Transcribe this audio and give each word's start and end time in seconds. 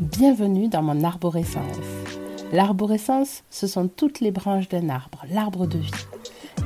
Bienvenue 0.00 0.68
dans 0.68 0.82
mon 0.82 1.04
arborescence. 1.04 1.76
L'arborescence, 2.52 3.42
ce 3.50 3.66
sont 3.66 3.88
toutes 3.88 4.20
les 4.20 4.30
branches 4.30 4.68
d'un 4.68 4.88
arbre, 4.88 5.24
l'arbre 5.30 5.66
de 5.66 5.78
vie. 5.78 5.90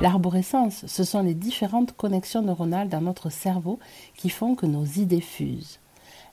L'arborescence, 0.01 0.85
ce 0.87 1.03
sont 1.03 1.21
les 1.21 1.33
différentes 1.33 1.91
connexions 1.91 2.41
neuronales 2.41 2.89
dans 2.89 3.01
notre 3.01 3.29
cerveau 3.29 3.79
qui 4.15 4.29
font 4.29 4.55
que 4.55 4.65
nos 4.65 4.85
idées 4.85 5.21
fusent. 5.21 5.79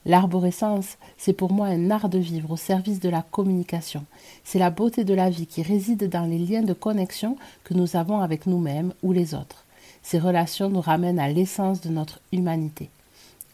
L'arborescence, 0.07 0.97
c'est 1.17 1.33
pour 1.33 1.53
moi 1.53 1.67
un 1.67 1.91
art 1.91 2.09
de 2.09 2.19
vivre 2.19 2.53
au 2.53 2.57
service 2.57 3.01
de 3.01 3.09
la 3.09 3.23
communication. 3.23 4.05
C'est 4.45 4.59
la 4.59 4.71
beauté 4.71 5.05
de 5.05 5.13
la 5.13 5.29
vie 5.29 5.47
qui 5.47 5.63
réside 5.63 6.09
dans 6.09 6.25
les 6.25 6.39
liens 6.39 6.63
de 6.63 6.73
connexion 6.73 7.37
que 7.65 7.75
nous 7.75 7.97
avons 7.97 8.21
avec 8.21 8.47
nous-mêmes 8.47 8.95
ou 9.03 9.13
les 9.13 9.35
autres. 9.35 9.65
Ces 10.03 10.19
relations 10.19 10.71
nous 10.71 10.81
ramènent 10.81 11.19
à 11.19 11.29
l'essence 11.29 11.81
de 11.81 11.91
notre 11.91 12.21
humanité. 12.33 12.91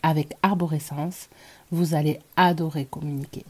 Avec 0.03 0.37
Arborescence, 0.43 1.29
vous 1.71 1.95
allez 1.95 2.21
adorer 2.37 2.85
communiquer. 2.85 3.45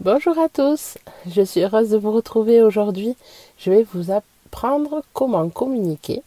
Bonjour 0.00 0.38
à 0.38 0.48
tous, 0.48 0.96
je 1.28 1.42
suis 1.42 1.60
heureuse 1.60 1.90
de 1.90 1.98
vous 1.98 2.12
retrouver 2.12 2.62
aujourd'hui. 2.62 3.16
Je 3.58 3.70
vais 3.70 3.86
vous 3.92 4.12
apprendre 4.12 5.02
comment 5.12 5.48
communiquer 5.48 6.22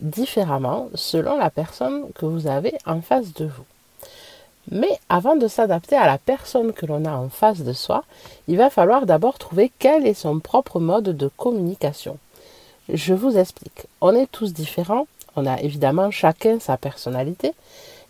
différemment 0.00 0.88
selon 0.94 1.38
la 1.38 1.50
personne 1.50 2.12
que 2.14 2.26
vous 2.26 2.46
avez 2.46 2.74
en 2.86 3.00
face 3.00 3.32
de 3.34 3.46
vous. 3.46 3.64
Mais 4.70 4.98
avant 5.08 5.36
de 5.36 5.48
s'adapter 5.48 5.96
à 5.96 6.06
la 6.06 6.18
personne 6.18 6.72
que 6.72 6.86
l'on 6.86 7.04
a 7.04 7.12
en 7.12 7.28
face 7.28 7.60
de 7.60 7.72
soi, 7.72 8.04
il 8.48 8.56
va 8.56 8.70
falloir 8.70 9.06
d'abord 9.06 9.38
trouver 9.38 9.70
quel 9.78 10.06
est 10.06 10.14
son 10.14 10.40
propre 10.40 10.80
mode 10.80 11.16
de 11.16 11.30
communication. 11.36 12.18
Je 12.88 13.14
vous 13.14 13.38
explique. 13.38 13.86
On 14.00 14.14
est 14.14 14.30
tous 14.30 14.52
différents, 14.52 15.06
on 15.36 15.46
a 15.46 15.60
évidemment 15.60 16.10
chacun 16.10 16.58
sa 16.60 16.76
personnalité, 16.76 17.52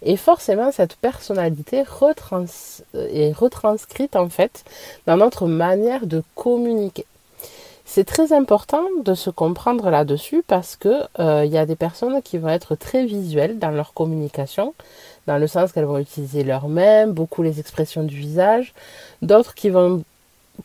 et 0.03 0.17
forcément 0.17 0.70
cette 0.70 0.97
personnalité 0.97 1.78
est 1.78 3.33
retranscrite 3.33 4.16
en 4.16 4.28
fait 4.28 4.64
dans 5.06 5.16
notre 5.16 5.47
manière 5.47 6.06
de 6.06 6.22
communiquer. 6.34 7.06
C'est 7.86 8.05
très 8.05 8.33
important 8.33 8.83
de 9.05 9.14
se 9.14 9.28
comprendre 9.31 9.91
là-dessus 9.91 10.42
parce 10.47 10.75
que 10.75 11.03
euh, 11.20 11.44
il 11.44 11.53
y 11.53 11.58
a 11.58 11.66
des 11.66 11.77
personnes 11.77 12.22
qui 12.22 12.39
vont 12.39 12.48
être 12.48 12.75
très 12.77 13.05
visuelles 13.05 13.59
dans 13.59 13.70
leur 13.70 13.92
communication, 13.92 14.75
dans 15.27 15.36
le 15.36 15.47
sens 15.47 15.70
qu'elles 15.70 15.84
vont 15.84 15.98
utiliser 15.98 16.44
leurs 16.44 16.69
mains, 16.69 17.06
beaucoup 17.06 17.42
les 17.42 17.61
expressions 17.61 18.03
du 18.03 18.16
visage, 18.16 18.75
d'autres 19.20 19.55
qui 19.55 19.69
vont 19.69 20.03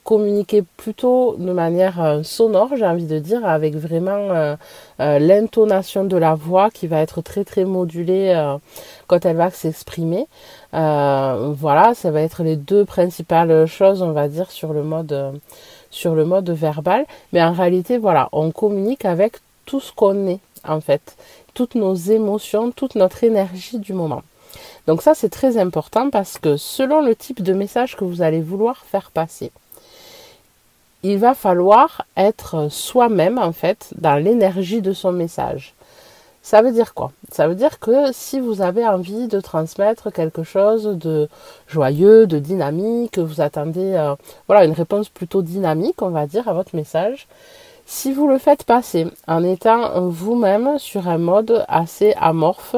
communiquer 0.03 0.63
plutôt 0.77 1.35
de 1.37 1.51
manière 1.51 2.01
euh, 2.01 2.23
sonore, 2.23 2.75
j'ai 2.75 2.85
envie 2.85 3.05
de 3.05 3.19
dire, 3.19 3.45
avec 3.45 3.75
vraiment 3.75 4.29
euh, 4.31 4.55
l'intonation 4.97 6.03
de 6.03 6.17
la 6.17 6.35
voix 6.35 6.69
qui 6.69 6.87
va 6.87 7.01
être 7.01 7.21
très 7.21 7.43
très 7.43 7.65
modulée 7.65 8.33
quand 9.07 9.25
elle 9.25 9.37
va 9.37 9.49
s'exprimer. 9.49 10.27
voilà, 10.71 11.93
ça 11.95 12.11
va 12.11 12.21
être 12.21 12.43
les 12.43 12.55
deux 12.55 12.85
principales 12.85 13.65
choses, 13.65 14.01
on 14.01 14.11
va 14.11 14.27
dire, 14.27 14.51
sur 14.51 14.73
le 14.73 14.83
mode 14.83 15.39
sur 15.91 16.15
le 16.15 16.25
mode 16.25 16.49
verbal, 16.49 17.05
mais 17.33 17.41
en 17.41 17.51
réalité, 17.51 17.97
voilà, 17.97 18.29
on 18.31 18.51
communique 18.51 19.05
avec 19.05 19.37
tout 19.65 19.79
ce 19.79 19.91
qu'on 19.91 20.27
est, 20.27 20.39
en 20.67 20.81
fait, 20.81 21.15
toutes 21.53 21.75
nos 21.75 21.95
émotions, 21.95 22.71
toute 22.71 22.95
notre 22.95 23.23
énergie 23.23 23.79
du 23.79 23.93
moment. 23.93 24.23
Donc 24.87 25.01
ça, 25.01 25.13
c'est 25.13 25.29
très 25.29 25.57
important 25.57 26.09
parce 26.09 26.37
que 26.39 26.57
selon 26.57 27.01
le 27.01 27.15
type 27.15 27.43
de 27.43 27.53
message 27.53 27.95
que 27.95 28.03
vous 28.03 28.21
allez 28.21 28.41
vouloir 28.41 28.77
faire 28.85 29.11
passer, 29.11 29.51
il 31.03 31.17
va 31.17 31.33
falloir 31.33 32.05
être 32.17 32.69
soi-même, 32.69 33.38
en 33.38 33.52
fait, 33.52 33.92
dans 33.97 34.16
l'énergie 34.16 34.81
de 34.81 34.94
son 34.94 35.11
message. 35.11 35.73
Ça 36.41 36.61
veut 36.61 36.72
dire 36.72 36.94
quoi? 36.94 37.11
Ça 37.31 37.47
veut 37.47 37.56
dire 37.56 37.80
que 37.80 38.11
si 38.11 38.39
vous 38.39 38.61
avez 38.61 38.88
envie 38.88 39.28
de 39.28 39.39
transmettre 39.39 40.11
quelque 40.11 40.44
chose 40.44 40.86
de 40.97 41.30
joyeux, 41.67 42.28
de 42.28 42.39
dynamique, 42.39 43.12
que 43.12 43.22
vous 43.22 43.41
attendez 43.41 43.94
euh, 43.94 44.16
voilà 44.47 44.66
une 44.66 44.72
réponse 44.72 45.09
plutôt 45.09 45.41
dynamique, 45.41 46.01
on 46.01 46.09
va 46.09 46.28
dire, 46.28 46.47
à 46.47 46.53
votre 46.53 46.75
message, 46.75 47.28
si 47.85 48.13
vous 48.13 48.28
le 48.28 48.38
faites 48.38 48.63
passer 48.63 49.07
en 49.28 49.44
étant 49.44 50.09
vous-même 50.09 50.79
sur 50.79 51.07
un 51.07 51.18
mode 51.18 51.66
assez 51.68 52.13
amorphe, 52.19 52.75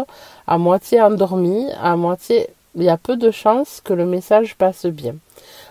à 0.47 0.57
moitié 0.57 1.01
endormi, 1.01 1.67
à 1.81 1.95
moitié 1.95 2.49
il 2.75 2.83
y 2.83 2.89
a 2.89 2.97
peu 2.97 3.17
de 3.17 3.31
chances 3.31 3.81
que 3.83 3.93
le 3.93 4.05
message 4.05 4.55
passe 4.55 4.85
bien. 4.85 5.15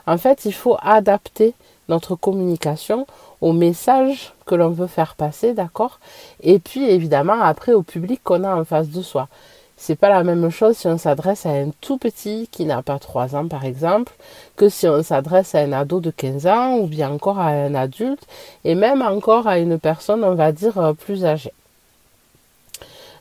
En 0.06 0.18
fait, 0.18 0.44
il 0.44 0.52
faut 0.52 0.76
adapter 0.82 1.54
notre 1.90 2.14
communication 2.14 3.06
au 3.42 3.52
message 3.52 4.32
que 4.46 4.54
l'on 4.54 4.70
veut 4.70 4.86
faire 4.86 5.14
passer, 5.16 5.52
d'accord? 5.52 6.00
Et 6.42 6.58
puis 6.58 6.88
évidemment 6.88 7.40
après 7.42 7.72
au 7.72 7.82
public 7.82 8.20
qu'on 8.24 8.44
a 8.44 8.54
en 8.54 8.64
face 8.64 8.88
de 8.88 9.02
soi. 9.02 9.28
C'est 9.76 9.96
pas 9.96 10.10
la 10.10 10.22
même 10.24 10.50
chose 10.50 10.76
si 10.76 10.86
on 10.88 10.98
s'adresse 10.98 11.46
à 11.46 11.50
un 11.50 11.70
tout 11.80 11.96
petit 11.96 12.48
qui 12.52 12.66
n'a 12.66 12.82
pas 12.82 12.98
3 12.98 13.34
ans 13.34 13.48
par 13.48 13.64
exemple, 13.64 14.12
que 14.56 14.68
si 14.68 14.86
on 14.86 15.02
s'adresse 15.02 15.54
à 15.54 15.60
un 15.60 15.72
ado 15.72 16.00
de 16.00 16.10
15 16.10 16.46
ans 16.46 16.76
ou 16.78 16.86
bien 16.86 17.10
encore 17.10 17.38
à 17.38 17.48
un 17.48 17.74
adulte 17.74 18.26
et 18.64 18.74
même 18.74 19.02
encore 19.02 19.46
à 19.46 19.58
une 19.58 19.78
personne 19.78 20.22
on 20.22 20.34
va 20.34 20.52
dire 20.52 20.78
euh, 20.78 20.92
plus 20.92 21.24
âgée. 21.24 21.52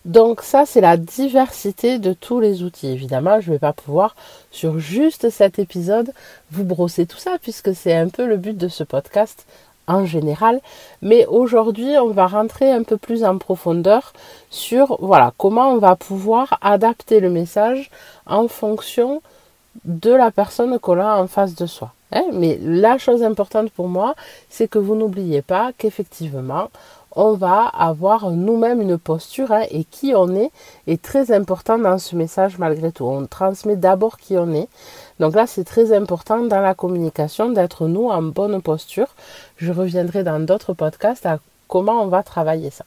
Donc 0.06 0.42
ça, 0.42 0.66
c'est 0.66 0.82
la 0.82 0.98
diversité 0.98 2.00
de 2.00 2.14
tous 2.14 2.40
les 2.40 2.64
outils. 2.64 2.88
Évidemment, 2.88 3.42
je 3.42 3.50
ne 3.50 3.56
vais 3.56 3.60
pas 3.60 3.74
pouvoir, 3.74 4.16
sur 4.52 4.80
juste 4.80 5.30
cet 5.30 5.60
épisode, 5.60 6.14
vous 6.52 6.64
brosser 6.64 7.06
tout 7.06 7.18
ça, 7.18 7.38
puisque 7.42 7.76
c'est 7.76 7.96
un 7.96 8.09
peu 8.09 8.26
le 8.26 8.38
but 8.38 8.58
de 8.58 8.68
ce 8.68 8.84
podcast 8.84 9.46
en 9.88 10.06
général. 10.06 10.62
Mais 11.02 11.26
aujourd'hui, 11.26 11.98
on 11.98 12.12
va 12.12 12.28
rentrer 12.28 12.72
un 12.72 12.84
peu 12.84 12.96
plus 12.98 13.24
en 13.24 13.38
profondeur 13.38 14.14
sur 14.50 14.98
voilà 15.02 15.34
comment 15.38 15.72
on 15.72 15.80
va 15.80 15.96
pouvoir 15.96 16.58
adapter 16.62 17.20
le 17.20 17.30
message 17.30 17.90
en 18.26 18.48
fonction 18.48 19.22
de 19.86 20.12
la 20.12 20.32
personne 20.32 20.80
qu'on 20.80 21.00
a 21.00 21.22
en 21.22 21.28
face 21.28 21.56
de 21.56 21.66
soi. 21.66 21.92
Hein. 22.12 22.26
Mais 22.34 22.58
la 22.62 22.98
chose 22.98 23.24
importante 23.24 23.72
pour 23.72 23.88
moi, 23.88 24.16
c'est 24.50 24.68
que 24.68 24.80
vous 24.80 24.96
n'oubliez 24.96 25.42
pas 25.42 25.72
qu'effectivement, 25.78 26.70
on 27.22 27.34
va 27.34 27.66
avoir 27.66 28.31
nous-mêmes 28.31 28.80
une 28.81 28.97
posture 28.97 29.52
hein, 29.52 29.66
et 29.72 29.84
qui 29.84 30.13
on 30.16 30.34
est 30.35 30.52
est 30.88 31.02
très 31.02 31.34
important 31.34 31.78
dans 31.78 31.97
ce 31.97 32.16
message 32.16 32.57
malgré 32.57 32.94
tout. 32.94 33.03
On 33.03 33.25
transmet 33.25 33.75
d'abord 33.75 34.18
qui 34.18 34.38
on 34.38 34.53
est. 34.53 34.69
Donc 35.19 35.35
là, 35.35 35.46
c'est 35.46 35.66
très 35.66 35.91
important 35.94 36.46
dans 36.46 36.62
la 36.62 36.74
communication 36.74 37.50
d'être 37.50 37.88
nous 37.88 38.08
en 38.08 38.22
bonne 38.22 38.62
posture. 38.62 39.09
Je 39.58 39.74
reviendrai 39.74 40.24
dans 40.24 40.40
d'autres 40.40 40.72
podcasts 40.72 41.25
à 41.25 41.40
comment 41.68 42.02
on 42.02 42.08
va 42.08 42.24
travailler 42.24 42.69
ça. 42.69 42.85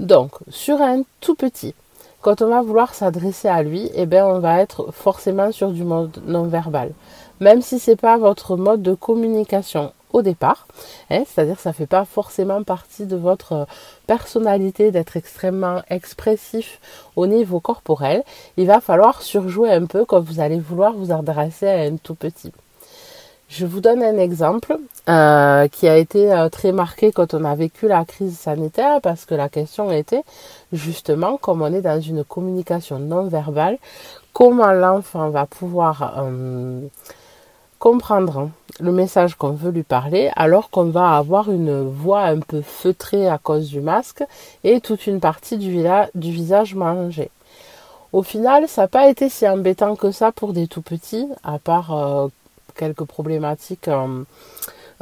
Donc, 0.00 0.32
sur 0.50 0.82
un 0.82 1.00
tout 1.22 1.34
petit, 1.34 1.74
quand 2.20 2.42
on 2.42 2.50
va 2.50 2.60
vouloir 2.60 2.92
s'adresser 2.92 3.48
à 3.48 3.62
lui, 3.62 3.90
eh 3.94 4.04
bien, 4.04 4.26
on 4.26 4.38
va 4.38 4.60
être 4.60 4.92
forcément 4.92 5.50
sur 5.50 5.70
du 5.70 5.82
mode 5.82 6.20
non 6.26 6.42
verbal. 6.42 6.92
Même 7.40 7.62
si 7.62 7.78
c'est 7.78 7.96
pas 7.96 8.18
votre 8.18 8.58
mode 8.58 8.82
de 8.82 8.92
communication 8.92 9.92
au 10.12 10.22
départ. 10.22 10.66
Hein, 11.10 11.24
c'est-à-dire 11.26 11.58
ça 11.58 11.70
ne 11.70 11.74
fait 11.74 11.86
pas 11.86 12.04
forcément 12.04 12.62
partie 12.62 13.06
de 13.06 13.16
votre 13.16 13.52
euh, 13.52 13.64
personnalité 14.06 14.90
d'être 14.90 15.16
extrêmement 15.16 15.82
expressif 15.90 16.80
au 17.16 17.26
niveau 17.26 17.60
corporel. 17.60 18.22
Il 18.56 18.66
va 18.66 18.80
falloir 18.80 19.22
surjouer 19.22 19.72
un 19.72 19.86
peu 19.86 20.04
quand 20.04 20.20
vous 20.20 20.40
allez 20.40 20.58
vouloir 20.58 20.92
vous 20.94 21.12
adresser 21.12 21.68
à 21.68 21.80
un 21.80 21.96
tout 21.96 22.14
petit. 22.14 22.52
Je 23.48 23.64
vous 23.64 23.80
donne 23.80 24.02
un 24.02 24.18
exemple 24.18 24.76
euh, 25.08 25.68
qui 25.68 25.86
a 25.86 25.96
été 25.96 26.32
euh, 26.32 26.48
très 26.48 26.72
marqué 26.72 27.12
quand 27.12 27.32
on 27.32 27.44
a 27.44 27.54
vécu 27.54 27.86
la 27.86 28.04
crise 28.04 28.36
sanitaire 28.36 29.00
parce 29.00 29.24
que 29.24 29.36
la 29.36 29.48
question 29.48 29.92
était 29.92 30.24
justement 30.72 31.36
comme 31.36 31.62
on 31.62 31.72
est 31.72 31.82
dans 31.82 32.00
une 32.00 32.24
communication 32.24 32.98
non 32.98 33.28
verbale, 33.28 33.78
comment 34.32 34.72
l'enfant 34.72 35.30
va 35.30 35.46
pouvoir 35.46 36.26
le 38.80 38.92
message 38.92 39.36
qu'on 39.36 39.50
veut 39.50 39.70
lui 39.70 39.84
parler 39.84 40.30
alors 40.34 40.70
qu'on 40.70 40.86
va 40.86 41.16
avoir 41.16 41.50
une 41.50 41.88
voix 41.88 42.22
un 42.22 42.40
peu 42.40 42.60
feutrée 42.60 43.28
à 43.28 43.38
cause 43.38 43.68
du 43.68 43.80
masque 43.80 44.24
et 44.64 44.80
toute 44.80 45.06
une 45.06 45.20
partie 45.20 45.56
du, 45.56 45.84
du 46.14 46.30
visage 46.32 46.74
mangé. 46.74 47.30
Au 48.12 48.22
final, 48.22 48.66
ça 48.68 48.82
n'a 48.82 48.88
pas 48.88 49.08
été 49.08 49.28
si 49.28 49.46
embêtant 49.46 49.94
que 49.94 50.10
ça 50.10 50.32
pour 50.32 50.52
des 50.52 50.66
tout 50.66 50.82
petits, 50.82 51.28
à 51.44 51.58
part 51.58 51.94
euh, 51.94 52.28
quelques 52.74 53.04
problématiques 53.04 53.88
euh, 53.88 54.24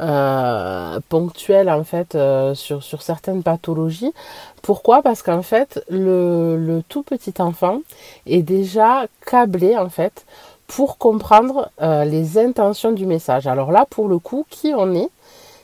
euh, 0.01 0.99
ponctuelles 1.09 1.69
en 1.69 1.83
fait 1.83 2.17
sur, 2.53 3.01
certaines 3.01 3.41
pathologies. 3.41 4.13
Pourquoi? 4.61 5.01
Parce 5.01 5.23
qu'en 5.23 5.41
fait, 5.41 5.83
le 5.89 6.81
tout 6.87 7.03
petit 7.03 7.33
enfant 7.39 7.79
est 8.27 8.43
déjà 8.43 9.05
câblé 9.25 9.75
en 9.77 9.89
fait 9.89 10.25
pour 10.67 10.97
comprendre 10.97 11.69
euh, 11.81 12.05
les 12.05 12.37
intentions 12.37 12.91
du 12.91 13.05
message. 13.05 13.47
Alors 13.47 13.71
là, 13.71 13.85
pour 13.89 14.07
le 14.07 14.19
coup, 14.19 14.45
qui 14.49 14.73
on 14.75 14.93
est, 14.95 15.09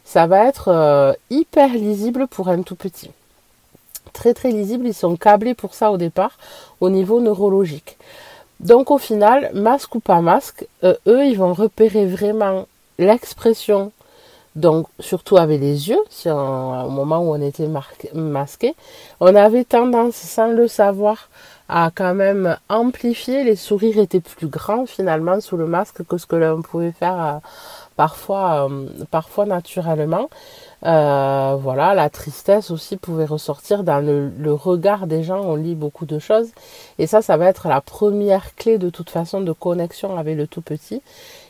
ça 0.03 0.27
va 0.27 0.45
être 0.45 0.69
euh, 0.69 1.13
hyper 1.29 1.69
lisible 1.69 2.27
pour 2.27 2.49
un 2.49 2.61
tout 2.61 2.75
petit. 2.75 3.11
Très 4.13 4.33
très 4.33 4.51
lisible, 4.51 4.87
ils 4.87 4.93
sont 4.93 5.15
câblés 5.15 5.53
pour 5.53 5.73
ça 5.73 5.91
au 5.91 5.97
départ, 5.97 6.37
au 6.81 6.89
niveau 6.89 7.19
neurologique. 7.21 7.97
Donc 8.59 8.91
au 8.91 8.97
final, 8.97 9.49
masque 9.53 9.95
ou 9.95 9.99
pas 9.99 10.21
masque, 10.21 10.67
euh, 10.83 10.95
eux, 11.07 11.25
ils 11.25 11.37
vont 11.37 11.53
repérer 11.53 12.05
vraiment 12.05 12.67
l'expression 12.99 13.91
donc 14.55 14.87
surtout 14.99 15.37
avec 15.37 15.61
les 15.61 15.89
yeux, 15.89 16.01
si 16.09 16.29
au 16.29 16.89
moment 16.89 17.19
où 17.19 17.33
on 17.33 17.41
était 17.41 17.67
masqué, 18.13 18.75
on 19.19 19.33
avait 19.33 19.63
tendance, 19.63 20.15
sans 20.15 20.47
le 20.47 20.67
savoir, 20.67 21.29
à 21.71 21.89
quand 21.95 22.13
même 22.13 22.57
amplifier. 22.69 23.43
Les 23.45 23.55
sourires 23.55 23.97
étaient 23.97 24.19
plus 24.19 24.47
grands 24.47 24.85
finalement 24.85 25.39
sous 25.39 25.55
le 25.55 25.65
masque 25.65 26.03
que 26.05 26.17
ce 26.17 26.27
que 26.27 26.35
l'on 26.35 26.61
pouvait 26.61 26.91
faire 26.91 27.25
euh, 27.25 27.39
parfois, 27.95 28.69
euh, 28.69 28.87
parfois 29.09 29.45
naturellement. 29.45 30.29
Euh, 30.83 31.57
voilà, 31.59 31.93
la 31.93 32.09
tristesse 32.09 32.71
aussi 32.71 32.97
pouvait 32.97 33.25
ressortir 33.25 33.83
dans 33.83 33.99
le, 33.99 34.53
regard 34.53 35.07
des 35.07 35.23
gens. 35.23 35.41
On 35.41 35.55
lit 35.55 35.75
beaucoup 35.75 36.05
de 36.05 36.19
choses. 36.19 36.49
Et 36.97 37.07
ça, 37.07 37.21
ça 37.21 37.37
va 37.37 37.47
être 37.47 37.67
la 37.67 37.81
première 37.81 38.55
clé 38.55 38.77
de 38.77 38.89
toute 38.89 39.09
façon 39.09 39.41
de 39.41 39.51
connexion 39.51 40.17
avec 40.17 40.35
le 40.35 40.47
tout 40.47 40.61
petit. 40.61 41.01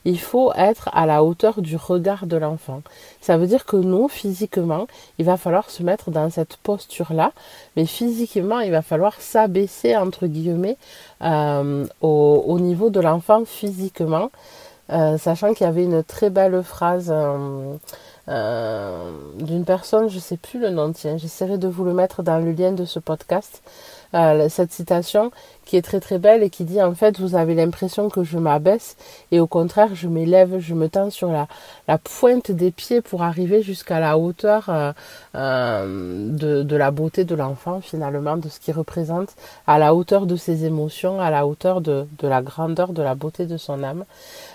Il 0.04 0.19
faut 0.19 0.51
être 0.56 0.89
à 0.94 1.06
la 1.06 1.24
hauteur 1.24 1.62
du 1.62 1.75
regard 1.75 2.25
de 2.25 2.36
l'enfant. 2.36 2.81
Ça 3.22 3.38
veut 3.38 3.48
dire 3.48 3.66
que 3.66 3.78
nous, 3.78 4.07
physiquement, 4.07 4.88
il 5.19 5.25
va 5.25 5.38
falloir 5.38 5.69
se 5.69 5.83
mettre 5.83 6.12
dans 6.12 6.30
cette 6.30 6.57
posture-là. 6.57 7.31
Mais 7.75 7.86
physiquement, 7.86 8.60
il 8.60 8.72
va 8.72 8.81
falloir 8.81 9.22
s'abaisser, 9.22 9.95
entre 9.95 10.28
guillemets, 10.28 10.78
euh, 11.22 11.86
au, 12.01 12.60
niveau 12.60 12.89
de 12.89 13.00
l'enfant 13.00 13.44
physiquement. 13.45 14.30
Euh, 14.92 15.18
sachant 15.18 15.54
qu'il 15.54 15.66
y 15.66 15.69
avait 15.69 15.86
une 15.86 16.04
très 16.04 16.30
belle 16.30 16.63
phrase 16.63 17.13
euh, 17.16 17.75
d'une 18.27 19.65
personne, 19.65 20.09
je 20.09 20.15
ne 20.15 20.21
sais 20.21 20.38
plus 20.38 20.59
le 20.59 20.69
nom, 20.69 20.91
tiens, 20.94 21.18
j'essaierai 21.18 21.57
de 21.57 21.68
vous 21.68 21.83
le 21.83 21.94
mettre 21.94 22.23
dans 22.23 22.38
le 22.38 22.51
lien 22.51 22.71
de 22.71 22.85
ce 22.85 23.00
podcast, 23.00 23.62
euh, 24.13 24.50
cette 24.50 24.71
citation 24.71 25.31
qui 25.71 25.77
est 25.77 25.81
très 25.81 26.01
très 26.01 26.19
belle 26.19 26.44
et 26.44 26.50
qui 26.50 26.65
dit 26.65 26.81
en 26.83 26.94
fait 26.94 27.18
vous 27.18 27.33
avez 27.33 27.56
l'impression 27.56 28.09
que 28.09 28.25
je 28.25 28.38
m'abaisse 28.38 28.97
et 29.31 29.39
au 29.39 29.47
contraire 29.47 29.95
je 29.95 30.09
m'élève, 30.09 30.59
je 30.59 30.73
me 30.73 30.89
tends 30.89 31.09
sur 31.09 31.31
la, 31.31 31.47
la 31.88 31.97
pointe 31.97 32.51
des 32.51 32.71
pieds 32.71 33.00
pour 33.00 33.23
arriver 33.23 33.62
jusqu'à 33.62 34.01
la 34.01 34.18
hauteur 34.18 34.65
euh, 34.68 34.91
euh, 35.35 36.27
de, 36.29 36.63
de, 36.63 36.75
la 36.75 36.91
beauté 36.91 37.23
de 37.23 37.35
l'enfant 37.35 37.79
finalement, 37.79 38.35
de 38.35 38.50
ce 38.50 38.59
qu'il 38.59 38.73
représente, 38.73 39.29
à 39.65 39.79
la 39.79 39.95
hauteur 39.95 40.25
de 40.25 40.35
ses 40.35 40.65
émotions, 40.65 41.21
à 41.21 41.29
la 41.29 41.47
hauteur 41.47 41.79
de, 41.79 42.06
de 42.19 42.27
la 42.27 42.41
grandeur, 42.41 42.91
de 42.91 43.01
la 43.01 43.15
beauté 43.15 43.45
de 43.45 43.56
son 43.56 43.81
âme. 43.81 44.03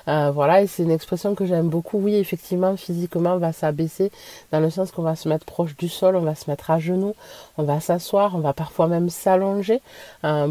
Euh, 0.09 0.31
voilà, 0.31 0.61
et 0.61 0.67
c'est 0.67 0.83
une 0.83 0.91
expression 0.91 1.35
que 1.35 1.47
j'aime 1.47 1.71
beaucoup. 1.71 1.99
Oui, 1.99 2.17
effectivement, 2.17 2.77
physiquement, 2.77 3.33
on 3.37 3.39
va 3.39 3.55
s'abaisser 3.55 4.13
dans 4.53 4.61
le 4.61 4.69
sens 4.69 4.91
qu'on 4.91 5.03
va 5.03 5.17
se 5.17 5.31
mettre 5.31 5.47
proche 5.47 5.79
du 5.79 5.89
sol, 5.89 6.15
on 6.15 6.21
va 6.21 6.35
se 6.35 6.51
mettre 6.51 6.71
à 6.71 6.79
genoux, 6.79 7.15
on 7.57 7.63
va 7.63 7.81
s'asseoir, 7.81 8.37
on 8.37 8.41
va 8.41 8.53
parfois 8.53 8.87
même 8.87 9.09
s'allonger 9.09 9.81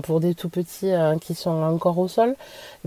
pour 0.02 0.20
des 0.20 0.34
tout 0.34 0.50
petits 0.56 0.94
euh, 0.94 1.18
qui 1.18 1.36
sont 1.36 1.62
encore 1.64 1.98
au 1.98 2.08
sol. 2.08 2.36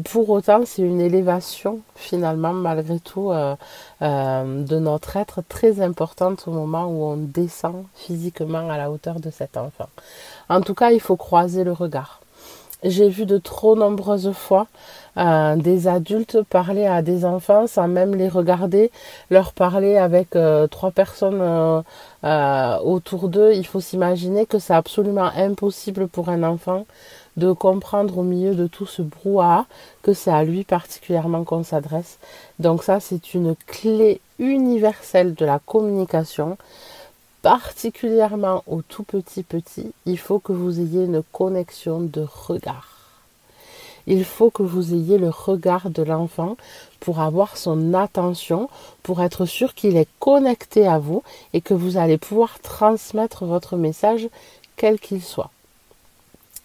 Pour 0.04 0.30
autant, 0.30 0.60
c'est 0.64 0.82
une 0.82 1.02
élévation 1.02 1.80
finalement 1.96 2.54
malgré 2.54 2.98
tout 2.98 3.30
euh, 3.30 3.54
euh, 4.00 4.64
de 4.64 4.78
notre 4.78 5.16
être 5.16 5.42
très 5.46 5.82
importante 5.82 6.48
au 6.48 6.50
moment 6.50 6.86
où 6.86 7.04
on 7.04 7.16
descend 7.16 7.84
physiquement 7.94 8.70
à 8.70 8.78
la 8.78 8.90
hauteur 8.90 9.20
de 9.20 9.30
cet 9.30 9.56
enfant. 9.58 9.88
En 10.48 10.62
tout 10.62 10.74
cas, 10.74 10.90
il 10.92 11.00
faut 11.00 11.16
croiser 11.16 11.62
le 11.62 11.72
regard. 11.72 12.20
J'ai 12.84 13.08
vu 13.08 13.26
de 13.26 13.38
trop 13.38 13.74
nombreuses 13.74 14.32
fois 14.32 14.68
des 15.16 15.88
adultes 15.88 16.42
parler 16.42 16.86
à 16.86 17.02
des 17.02 17.24
enfants 17.24 17.66
sans 17.66 17.88
même 17.88 18.14
les 18.14 18.28
regarder, 18.28 18.92
leur 19.30 19.52
parler 19.52 19.96
avec 19.96 20.28
trois 20.70 20.92
personnes 20.92 21.42
autour 22.22 23.28
d'eux. 23.28 23.50
Il 23.52 23.66
faut 23.66 23.80
s'imaginer 23.80 24.46
que 24.46 24.60
c'est 24.60 24.74
absolument 24.74 25.30
impossible 25.36 26.06
pour 26.06 26.28
un 26.28 26.44
enfant 26.44 26.86
de 27.38 27.52
comprendre 27.52 28.18
au 28.18 28.22
milieu 28.22 28.54
de 28.54 28.66
tout 28.66 28.86
ce 28.86 29.00
brouhaha 29.00 29.66
que 30.02 30.12
c'est 30.12 30.30
à 30.30 30.42
lui 30.44 30.64
particulièrement 30.64 31.44
qu'on 31.44 31.62
s'adresse. 31.62 32.18
Donc 32.58 32.82
ça, 32.82 32.98
c'est 33.00 33.32
une 33.32 33.54
clé 33.66 34.20
universelle 34.38 35.34
de 35.34 35.44
la 35.44 35.60
communication. 35.60 36.58
Particulièrement 37.42 38.64
au 38.66 38.82
tout 38.82 39.04
petit 39.04 39.44
petit, 39.44 39.92
il 40.04 40.18
faut 40.18 40.40
que 40.40 40.52
vous 40.52 40.80
ayez 40.80 41.04
une 41.04 41.22
connexion 41.32 42.00
de 42.00 42.26
regard. 42.28 42.98
Il 44.08 44.24
faut 44.24 44.50
que 44.50 44.62
vous 44.62 44.94
ayez 44.94 45.18
le 45.18 45.28
regard 45.28 45.90
de 45.90 46.02
l'enfant 46.02 46.56
pour 46.98 47.20
avoir 47.20 47.56
son 47.56 47.94
attention, 47.94 48.68
pour 49.02 49.22
être 49.22 49.44
sûr 49.44 49.74
qu'il 49.74 49.96
est 49.96 50.08
connecté 50.18 50.88
à 50.88 50.98
vous 50.98 51.22
et 51.52 51.60
que 51.60 51.74
vous 51.74 51.98
allez 51.98 52.18
pouvoir 52.18 52.58
transmettre 52.60 53.44
votre 53.44 53.76
message 53.76 54.28
quel 54.76 54.98
qu'il 54.98 55.22
soit. 55.22 55.50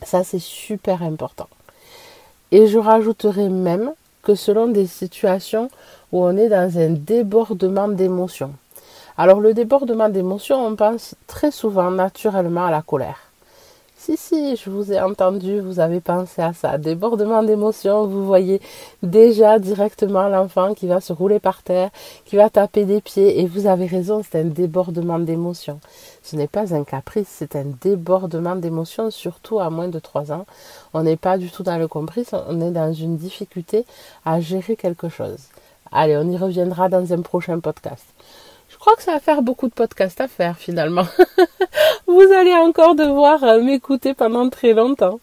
Ça, 0.05 0.23
c'est 0.23 0.39
super 0.39 1.01
important. 1.03 1.47
Et 2.51 2.67
je 2.67 2.77
rajouterai 2.77 3.49
même 3.49 3.91
que 4.21 4.35
selon 4.35 4.67
des 4.67 4.87
situations 4.87 5.69
où 6.11 6.23
on 6.23 6.37
est 6.37 6.49
dans 6.49 6.77
un 6.77 6.91
débordement 6.91 7.87
d'émotions. 7.87 8.53
Alors 9.17 9.39
le 9.39 9.53
débordement 9.53 10.09
d'émotions, 10.09 10.65
on 10.65 10.75
pense 10.75 11.15
très 11.27 11.51
souvent 11.51 11.91
naturellement 11.91 12.65
à 12.65 12.71
la 12.71 12.81
colère. 12.81 13.19
Si, 14.05 14.17
si, 14.17 14.57
je 14.57 14.69
vous 14.69 14.91
ai 14.91 14.99
entendu, 14.99 15.61
vous 15.61 15.79
avez 15.79 16.01
pensé 16.01 16.41
à 16.41 16.51
ça. 16.51 16.77
Débordement 16.77 17.41
d'émotions, 17.41 18.05
vous 18.05 18.25
voyez 18.25 18.59
déjà 19.01 19.59
directement 19.59 20.27
l'enfant 20.27 20.73
qui 20.73 20.87
va 20.87 20.99
se 20.99 21.13
rouler 21.13 21.39
par 21.39 21.63
terre, 21.63 21.89
qui 22.25 22.35
va 22.35 22.49
taper 22.49 22.83
des 22.83 22.99
pieds, 22.99 23.39
et 23.39 23.45
vous 23.45 23.65
avez 23.65 23.85
raison, 23.85 24.21
c'est 24.21 24.41
un 24.41 24.43
débordement 24.43 25.19
d'émotions. 25.19 25.79
Ce 26.21 26.35
n'est 26.35 26.49
pas 26.49 26.75
un 26.75 26.83
caprice, 26.83 27.29
c'est 27.29 27.55
un 27.55 27.63
débordement 27.79 28.57
d'émotions, 28.57 29.09
surtout 29.09 29.61
à 29.61 29.69
moins 29.69 29.87
de 29.87 29.99
3 29.99 30.33
ans. 30.33 30.45
On 30.93 31.03
n'est 31.03 31.15
pas 31.15 31.37
du 31.37 31.49
tout 31.49 31.63
dans 31.63 31.77
le 31.77 31.87
complice, 31.87 32.33
on 32.49 32.59
est 32.59 32.71
dans 32.71 32.91
une 32.91 33.15
difficulté 33.15 33.85
à 34.25 34.41
gérer 34.41 34.75
quelque 34.75 35.07
chose. 35.07 35.39
Allez, 35.93 36.17
on 36.17 36.29
y 36.29 36.35
reviendra 36.35 36.89
dans 36.89 37.13
un 37.13 37.21
prochain 37.21 37.57
podcast. 37.61 38.03
Je 38.67 38.77
crois 38.77 38.97
que 38.97 39.03
ça 39.03 39.13
va 39.13 39.21
faire 39.21 39.41
beaucoup 39.43 39.69
de 39.69 39.73
podcasts 39.73 40.19
à 40.19 40.27
faire 40.27 40.57
finalement. 40.57 41.05
Vous 42.13 42.31
allez 42.31 42.53
encore 42.53 42.93
devoir 42.93 43.43
euh, 43.43 43.59
m'écouter 43.59 44.13
pendant 44.13 44.47
très 44.47 44.73
longtemps. 44.73 45.19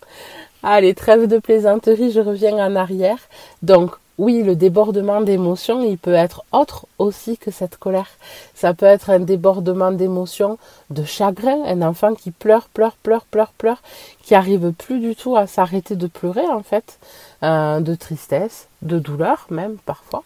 Allez, 0.64 0.92
trêve 0.92 1.28
de 1.28 1.38
plaisanterie, 1.38 2.10
je 2.10 2.20
reviens 2.20 2.56
en 2.56 2.74
arrière. 2.74 3.18
Donc, 3.62 3.92
oui, 4.18 4.42
le 4.42 4.56
débordement 4.56 5.20
d'émotions, 5.20 5.84
il 5.84 5.98
peut 5.98 6.14
être 6.14 6.42
autre 6.50 6.86
aussi 6.98 7.38
que 7.38 7.52
cette 7.52 7.76
colère. 7.76 8.08
Ça 8.56 8.74
peut 8.74 8.86
être 8.86 9.08
un 9.08 9.20
débordement 9.20 9.92
d'émotions, 9.92 10.58
de 10.90 11.04
chagrin, 11.04 11.62
un 11.64 11.80
enfant 11.82 12.14
qui 12.14 12.32
pleure, 12.32 12.68
pleure, 12.68 12.96
pleure, 12.96 13.24
pleure, 13.24 13.52
pleure, 13.56 13.82
qui 14.24 14.34
arrive 14.34 14.72
plus 14.72 14.98
du 14.98 15.14
tout 15.14 15.36
à 15.36 15.46
s'arrêter 15.46 15.94
de 15.94 16.08
pleurer 16.08 16.48
en 16.48 16.64
fait, 16.64 16.98
euh, 17.44 17.78
de 17.78 17.94
tristesse, 17.94 18.66
de 18.82 18.98
douleur 18.98 19.46
même 19.50 19.76
parfois. 19.86 20.24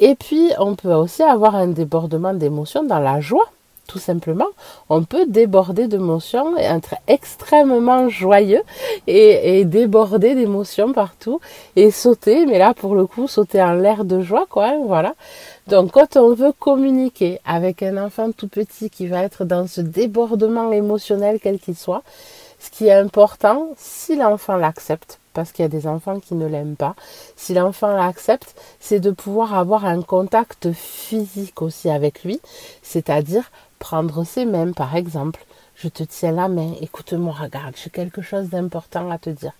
Et 0.00 0.16
puis, 0.16 0.50
on 0.58 0.74
peut 0.74 0.92
aussi 0.92 1.22
avoir 1.22 1.54
un 1.54 1.68
débordement 1.68 2.34
d'émotions 2.34 2.82
dans 2.82 2.98
la 2.98 3.20
joie, 3.20 3.48
tout 3.86 3.98
simplement. 3.98 4.48
On 4.88 5.04
peut 5.04 5.26
déborder 5.26 5.88
d'émotions 5.88 6.56
et 6.58 6.64
être 6.64 6.94
extrêmement 7.06 8.08
joyeux 8.08 8.62
et, 9.06 9.64
déborder 9.64 10.34
d'émotions 10.34 10.92
partout 10.92 11.40
et 11.76 11.90
sauter, 11.90 12.46
mais 12.46 12.58
là, 12.58 12.74
pour 12.74 12.94
le 12.94 13.06
coup, 13.06 13.28
sauter 13.28 13.62
en 13.62 13.74
l'air 13.74 14.04
de 14.04 14.20
joie, 14.20 14.46
quoi, 14.48 14.66
hein, 14.66 14.80
voilà. 14.86 15.14
Donc, 15.66 15.92
quand 15.92 16.16
on 16.16 16.34
veut 16.34 16.52
communiquer 16.52 17.40
avec 17.46 17.82
un 17.82 17.96
enfant 17.96 18.30
tout 18.32 18.48
petit 18.48 18.90
qui 18.90 19.06
va 19.06 19.22
être 19.22 19.44
dans 19.44 19.66
ce 19.66 19.80
débordement 19.80 20.72
émotionnel, 20.72 21.38
quel 21.42 21.58
qu'il 21.58 21.76
soit, 21.76 22.02
ce 22.58 22.70
qui 22.70 22.86
est 22.86 22.92
important, 22.92 23.68
si 23.76 24.16
l'enfant 24.16 24.56
l'accepte, 24.56 25.20
parce 25.34 25.52
qu'il 25.52 25.64
y 25.64 25.66
a 25.66 25.68
des 25.68 25.86
enfants 25.86 26.20
qui 26.20 26.34
ne 26.34 26.46
l'aiment 26.46 26.76
pas. 26.76 26.94
Si 27.36 27.52
l'enfant 27.52 27.92
l'accepte, 27.92 28.54
c'est 28.80 29.00
de 29.00 29.10
pouvoir 29.10 29.54
avoir 29.54 29.84
un 29.84 30.00
contact 30.00 30.72
physique 30.72 31.60
aussi 31.60 31.90
avec 31.90 32.24
lui, 32.24 32.40
c'est-à-dire 32.82 33.50
prendre 33.84 34.24
ses 34.24 34.46
mains 34.46 34.72
par 34.72 34.96
exemple. 34.96 35.44
Je 35.74 35.88
te 35.88 36.02
tiens 36.04 36.32
la 36.32 36.48
main, 36.48 36.72
écoute-moi, 36.80 37.34
regarde, 37.38 37.74
j'ai 37.76 37.90
quelque 37.90 38.22
chose 38.22 38.48
d'important 38.48 39.10
à 39.10 39.18
te 39.18 39.28
dire. 39.28 39.52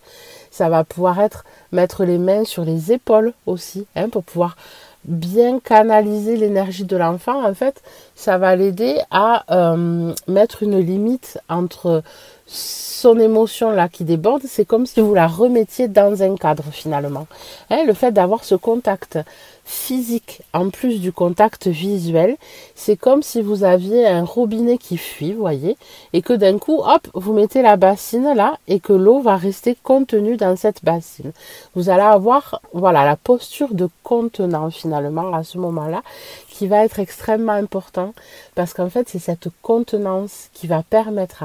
Ça 0.51 0.71
va 0.71 0.83
pouvoir 0.83 1.21
être 1.21 1.45
mettre 1.73 2.05
les 2.05 2.17
mains 2.17 2.45
sur 2.45 2.65
les 2.65 2.91
épaules 2.91 3.35
aussi, 3.45 3.87
hein, 3.97 4.09
pour 4.09 4.25
pouvoir 4.25 4.57
bien 5.05 5.61
canaliser 5.61 6.37
l'énergie 6.39 6.85
de 6.85 6.97
l'enfant. 6.97 7.45
En 7.45 7.53
fait, 7.53 7.83
ça 8.15 8.39
va 8.39 8.57
l'aider 8.57 8.99
à 9.11 9.45
euh, 9.51 10.15
mettre 10.27 10.63
une 10.63 10.79
limite 10.79 11.39
entre 11.51 12.03
son 12.47 13.19
émotion 13.19 13.71
là 13.71 13.91
qui 13.91 14.05
déborde, 14.05 14.43
c'est 14.47 14.65
comme 14.65 14.87
si 14.87 15.01
vous 15.01 15.13
la 15.13 15.27
remettiez 15.27 15.89
dans 15.89 16.23
un 16.23 16.37
cadre 16.37 16.65
finalement. 16.71 17.27
Hein, 17.69 17.85
le 17.87 17.93
fait 17.93 18.13
d'avoir 18.13 18.45
ce 18.45 18.55
contact 18.55 19.19
physique 19.65 20.43
en 20.53 20.71
plus 20.71 21.01
du 21.01 21.13
contact 21.13 21.69
visuel, 21.69 22.37
c'est 22.75 22.97
comme 22.97 23.23
si 23.23 23.41
vous 23.41 23.65
aviez 23.65 24.07
un 24.07 24.25
robinet 24.25 24.79
qui 24.79 24.99
fuit, 24.99 25.33
voyez, 25.33 25.77
et 26.13 26.23
que 26.23 26.35
d'un 26.35 26.59
coup, 26.59 26.81
hop, 26.85 27.09
vous 27.15 27.33
mettez 27.33 27.63
la 27.63 27.77
bassine 27.77 28.35
là 28.35 28.59
et 28.69 28.79
que 28.79 28.93
l'eau 28.93 29.21
va 29.21 29.37
rester 29.37 29.77
contenue 29.83 30.37
dans 30.37 30.57
cette 30.57 30.85
bassine. 30.85 31.33
Vous 31.75 31.89
allez 31.89 32.03
avoir, 32.03 32.61
voilà, 32.73 33.05
la 33.05 33.17
posture 33.17 33.75
de 33.75 33.89
contenant 34.03 34.71
finalement 34.71 35.33
à 35.33 35.43
ce 35.45 35.59
moment-là 35.59 36.03
qui 36.51 36.67
va 36.67 36.85
être 36.85 37.01
extrêmement 37.01 37.53
important 37.53 38.15
parce 38.55 38.75
qu'en 38.75 38.91
fait, 38.91 39.09
c'est 39.09 39.19
cette 39.19 39.49
contenance 39.63 40.51
qui 40.53 40.67
va 40.67 40.83
permettre 40.83 41.45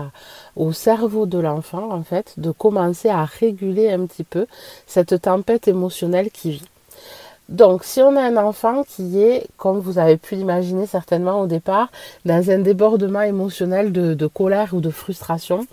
au 0.55 0.73
cerveau 0.73 1.25
de 1.25 1.39
l'enfant, 1.39 1.91
en 1.91 2.03
fait, 2.03 2.33
de 2.37 2.51
commencer 2.51 3.09
à 3.09 3.25
réguler 3.25 3.89
un 3.89 4.05
petit 4.05 4.23
peu 4.23 4.45
cette 4.87 5.21
tempête 5.21 5.67
émotionnelle 5.67 6.29
qui 6.31 6.51
vit. 6.51 6.67
Donc, 7.49 7.83
si 7.83 7.99
on 8.01 8.15
a 8.15 8.21
un 8.21 8.37
enfant 8.37 8.83
qui 8.83 9.19
est, 9.23 9.47
comme 9.57 9.79
vous 9.79 9.97
avez 9.97 10.17
pu 10.17 10.35
l'imaginer 10.35 10.85
certainement 10.85 11.41
au 11.41 11.47
départ, 11.47 11.89
dans 12.23 12.51
un 12.51 12.59
débordement 12.59 13.21
émotionnel 13.21 13.91
de, 13.91 14.27
colère 14.27 14.75
ou 14.75 14.81
de 14.81 14.91
frustration, 14.91 15.65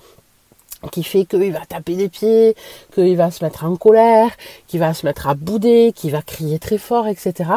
qui 0.90 1.02
fait 1.02 1.26
qu'il 1.26 1.52
va 1.52 1.66
taper 1.68 1.96
des 1.96 2.08
pieds, 2.08 2.56
qu'il 2.94 3.16
va 3.18 3.30
se 3.30 3.44
mettre 3.44 3.64
en 3.64 3.76
colère, 3.76 4.30
qu'il 4.68 4.80
va 4.80 4.94
se 4.94 5.04
mettre 5.04 5.28
à 5.28 5.34
bouder, 5.34 5.92
qu'il 5.94 6.12
va 6.12 6.22
crier 6.22 6.58
très 6.58 6.78
fort, 6.78 7.08
etc. 7.08 7.50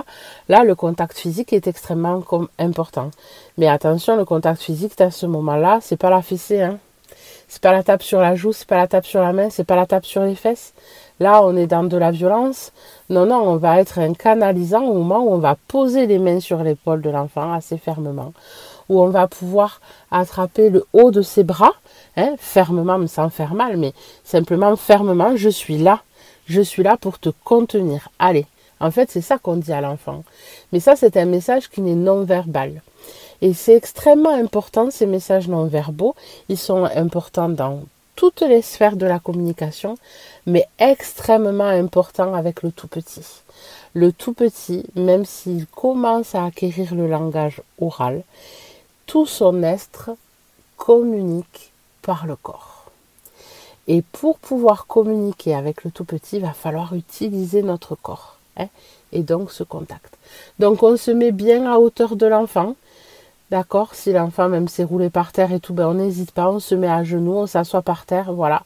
Là, 0.49 0.65
le 0.65 0.75
contact 0.75 1.17
physique 1.17 1.53
est 1.53 1.67
extrêmement 1.67 2.21
important. 2.57 3.11
Mais 3.57 3.69
attention, 3.69 4.17
le 4.17 4.25
contact 4.25 4.61
physique, 4.61 4.99
à 4.99 5.11
ce 5.11 5.27
moment-là, 5.27 5.79
c'est 5.81 5.97
pas 5.97 6.09
la 6.09 6.21
fessée, 6.21 6.61
hein. 6.61 6.77
C'est 7.51 7.63
pas 7.63 7.71
la 7.71 7.81
tape 7.81 8.03
sur 8.03 8.19
la 8.19 8.35
joue, 8.35 8.53
c'est 8.53 8.67
pas 8.67 8.77
la 8.77 8.87
tape 8.87 9.07
sur 9.07 9.21
la 9.21 9.33
main, 9.33 9.49
c'est 9.49 9.63
pas 9.63 9.75
la 9.75 9.87
tape 9.87 10.05
sur 10.05 10.21
les 10.21 10.35
fesses. 10.35 10.73
Là, 11.19 11.43
on 11.43 11.57
est 11.57 11.65
dans 11.65 11.83
de 11.83 11.97
la 11.97 12.11
violence. 12.11 12.71
Non, 13.09 13.25
non, 13.25 13.41
on 13.41 13.55
va 13.57 13.79
être 13.79 13.97
un 13.97 14.13
canalisant 14.13 14.83
au 14.83 14.93
moment 14.93 15.23
où 15.23 15.33
on 15.33 15.39
va 15.39 15.57
poser 15.67 16.05
les 16.05 16.19
mains 16.19 16.39
sur 16.39 16.61
l'épaule 16.63 17.01
de 17.01 17.09
l'enfant 17.09 17.51
assez 17.53 17.79
fermement, 17.79 18.33
où 18.87 19.01
on 19.01 19.09
va 19.09 19.27
pouvoir 19.27 19.81
attraper 20.11 20.69
le 20.69 20.85
haut 20.93 21.09
de 21.09 21.23
ses 21.23 21.43
bras, 21.43 21.73
hein, 22.17 22.35
fermement, 22.37 23.07
sans 23.07 23.29
faire 23.29 23.55
mal, 23.55 23.77
mais 23.77 23.93
simplement 24.23 24.75
fermement, 24.75 25.35
je 25.35 25.49
suis 25.49 25.79
là. 25.79 26.01
Je 26.45 26.61
suis 26.61 26.83
là 26.83 26.97
pour 26.97 27.17
te 27.17 27.29
contenir. 27.43 28.09
Allez. 28.19 28.45
En 28.79 28.91
fait, 28.91 29.09
c'est 29.11 29.21
ça 29.21 29.37
qu'on 29.37 29.57
dit 29.57 29.73
à 29.73 29.81
l'enfant. 29.81 30.23
Mais 30.71 30.79
ça, 30.79 30.95
c'est 30.95 31.17
un 31.17 31.25
message 31.25 31.69
qui 31.69 31.81
n'est 31.81 31.95
non 31.95 32.23
verbal. 32.23 32.81
Et 33.41 33.53
c'est 33.53 33.75
extrêmement 33.75 34.33
important, 34.33 34.89
ces 34.91 35.05
messages 35.05 35.47
non 35.47 35.65
verbaux. 35.65 36.15
Ils 36.47 36.57
sont 36.57 36.85
importants 36.85 37.49
dans 37.49 37.81
toutes 38.19 38.41
les 38.41 38.61
sphères 38.61 38.97
de 38.97 39.05
la 39.05 39.17
communication, 39.17 39.97
mais 40.45 40.67
extrêmement 40.77 41.69
importants 41.69 42.33
avec 42.33 42.63
le 42.63 42.71
tout 42.73 42.89
petit. 42.89 43.25
Le 43.93 44.11
tout 44.11 44.33
petit, 44.33 44.83
même 44.95 45.23
s'il 45.23 45.65
commence 45.67 46.35
à 46.35 46.43
acquérir 46.43 46.95
le 46.95 47.07
langage 47.07 47.61
oral, 47.79 48.23
tout 49.05 49.25
son 49.25 49.63
être 49.63 50.09
communique 50.75 51.71
par 52.01 52.27
le 52.27 52.35
corps. 52.35 52.91
Et 53.87 54.01
pour 54.01 54.37
pouvoir 54.37 54.85
communiquer 54.85 55.55
avec 55.55 55.85
le 55.85 55.89
tout 55.89 56.03
petit, 56.03 56.35
il 56.35 56.41
va 56.41 56.51
falloir 56.51 56.93
utiliser 56.95 57.61
notre 57.63 57.95
corps. 57.95 58.35
Hein, 58.57 58.67
et 59.13 59.21
donc 59.21 59.49
ce 59.49 59.63
contact. 59.63 60.17
Donc 60.59 60.83
on 60.83 60.97
se 60.97 61.11
met 61.11 61.31
bien 61.31 61.71
à 61.71 61.77
hauteur 61.77 62.17
de 62.17 62.25
l'enfant. 62.25 62.75
D'accord 63.51 63.95
Si 63.95 64.13
l'enfant 64.13 64.47
même 64.47 64.67
s'est 64.67 64.83
roulé 64.83 65.09
par 65.09 65.31
terre 65.31 65.51
et 65.51 65.59
tout, 65.59 65.73
ben 65.73 65.87
on 65.87 65.95
n'hésite 65.95 66.31
pas, 66.31 66.51
on 66.51 66.59
se 66.59 66.75
met 66.75 66.87
à 66.87 67.03
genoux, 67.03 67.33
on 67.33 67.47
s'assoit 67.47 67.81
par 67.81 68.05
terre, 68.05 68.31
voilà. 68.31 68.61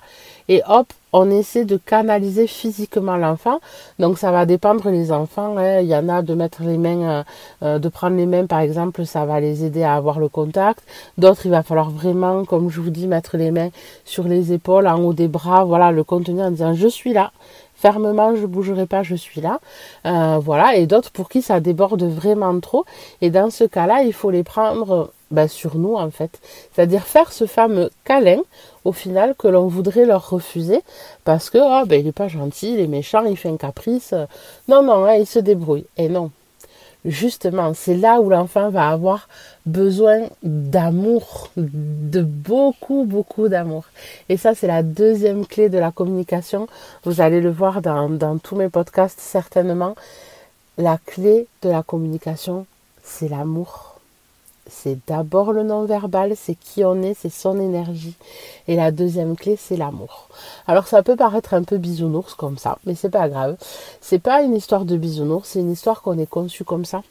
Et 0.49 0.61
hop, 0.67 0.91
on 1.13 1.29
essaie 1.29 1.63
de 1.63 1.77
canaliser 1.77 2.47
physiquement 2.47 3.15
l'enfant. 3.15 3.61
Donc 3.97 4.17
ça 4.17 4.31
va 4.31 4.45
dépendre 4.45 4.89
les 4.89 5.13
enfants. 5.13 5.55
Hein. 5.57 5.79
Il 5.79 5.87
y 5.87 5.95
en 5.95 6.09
a 6.09 6.21
de 6.21 6.33
mettre 6.33 6.63
les 6.63 6.77
mains, 6.77 7.01
euh, 7.01 7.23
euh, 7.63 7.79
de 7.79 7.87
prendre 7.87 8.17
les 8.17 8.25
mains 8.25 8.45
par 8.45 8.59
exemple, 8.59 9.05
ça 9.05 9.25
va 9.25 9.39
les 9.39 9.63
aider 9.63 9.83
à 9.83 9.95
avoir 9.95 10.19
le 10.19 10.27
contact. 10.27 10.83
D'autres, 11.17 11.45
il 11.45 11.51
va 11.51 11.63
falloir 11.63 11.89
vraiment, 11.89 12.43
comme 12.43 12.69
je 12.69 12.81
vous 12.81 12.89
dis, 12.89 13.07
mettre 13.07 13.37
les 13.37 13.51
mains 13.51 13.69
sur 14.03 14.25
les 14.25 14.51
épaules, 14.51 14.87
en 14.87 14.99
haut 14.99 15.13
des 15.13 15.29
bras, 15.29 15.63
voilà, 15.63 15.91
le 15.91 16.03
contenir 16.03 16.47
en 16.47 16.51
disant 16.51 16.73
je 16.73 16.89
suis 16.89 17.13
là 17.13 17.31
fermement, 17.75 18.35
je 18.35 18.45
bougerai 18.45 18.85
pas, 18.85 19.03
je 19.03 19.15
suis 19.15 19.41
là. 19.41 19.59
Euh, 20.05 20.39
voilà, 20.39 20.75
et 20.75 20.87
d'autres 20.87 21.11
pour 21.11 21.29
qui 21.29 21.41
ça 21.41 21.59
déborde 21.59 22.03
vraiment 22.03 22.59
trop. 22.59 22.85
Et 23.21 23.29
dans 23.29 23.49
ce 23.49 23.63
cas-là, 23.63 24.03
il 24.03 24.13
faut 24.13 24.31
les 24.31 24.43
prendre 24.43 25.11
ben, 25.31 25.47
sur 25.47 25.77
nous 25.77 25.95
en 25.95 26.11
fait. 26.11 26.39
C'est-à-dire 26.71 27.03
faire 27.03 27.33
ce 27.33 27.45
fameux 27.45 27.89
câlin 28.03 28.41
au 28.85 28.91
final 28.91 29.35
que 29.37 29.47
l'on 29.47 29.67
voudrait 29.67 30.05
leur 30.05 30.29
refuser 30.29 30.81
parce 31.23 31.49
que 31.49 31.57
oh, 31.59 31.85
ben, 31.85 31.99
il 31.99 32.07
est 32.07 32.11
pas 32.11 32.27
gentil, 32.27 32.73
il 32.73 32.79
est 32.79 32.87
méchant, 32.87 33.23
il 33.25 33.37
fait 33.37 33.49
un 33.49 33.57
caprice. 33.57 34.13
Non, 34.67 34.83
non, 34.83 35.05
hein, 35.05 35.15
il 35.15 35.25
se 35.25 35.39
débrouille. 35.39 35.85
Et 35.97 36.07
non, 36.07 36.31
justement, 37.05 37.73
c'est 37.73 37.95
là 37.95 38.19
où 38.21 38.29
l'enfant 38.29 38.69
va 38.69 38.89
avoir 38.89 39.27
besoin 39.65 40.21
d'amour, 40.41 41.49
de 41.57 42.21
beaucoup, 42.21 43.05
beaucoup 43.05 43.47
d'amour. 43.47 43.85
Et 44.29 44.37
ça, 44.37 44.55
c'est 44.55 44.67
la 44.67 44.83
deuxième 44.83 45.45
clé 45.45 45.69
de 45.69 45.77
la 45.77 45.91
communication. 45.91 46.67
Vous 47.03 47.21
allez 47.21 47.41
le 47.41 47.51
voir 47.51 47.81
dans, 47.81 48.09
dans 48.09 48.37
tous 48.37 48.55
mes 48.55 48.69
podcasts, 48.69 49.19
certainement. 49.19 49.95
La 50.77 50.97
clé 51.05 51.47
de 51.61 51.69
la 51.69 51.83
communication, 51.83 52.65
c'est 53.03 53.29
l'amour 53.29 53.92
c'est 54.67 54.97
d'abord 55.07 55.51
le 55.51 55.63
non-verbal, 55.63 56.33
c'est 56.35 56.55
qui 56.55 56.83
on 56.85 57.01
est, 57.01 57.13
c'est 57.13 57.29
son 57.29 57.59
énergie. 57.59 58.15
Et 58.67 58.75
la 58.75 58.91
deuxième 58.91 59.35
clé, 59.35 59.55
c'est 59.57 59.77
l'amour. 59.77 60.29
Alors 60.67 60.87
ça 60.87 61.03
peut 61.03 61.15
paraître 61.15 61.53
un 61.53 61.63
peu 61.63 61.77
bisounours 61.77 62.33
comme 62.33 62.57
ça, 62.57 62.77
mais 62.85 62.95
c'est 62.95 63.09
pas 63.09 63.29
grave. 63.29 63.57
C'est 64.01 64.19
pas 64.19 64.41
une 64.41 64.55
histoire 64.55 64.85
de 64.85 64.97
bisounours, 64.97 65.49
c'est 65.49 65.59
une 65.59 65.71
histoire 65.71 66.01
qu'on 66.01 66.17
est 66.17 66.29
conçu 66.29 66.63
comme 66.63 66.85
ça. 66.85 67.01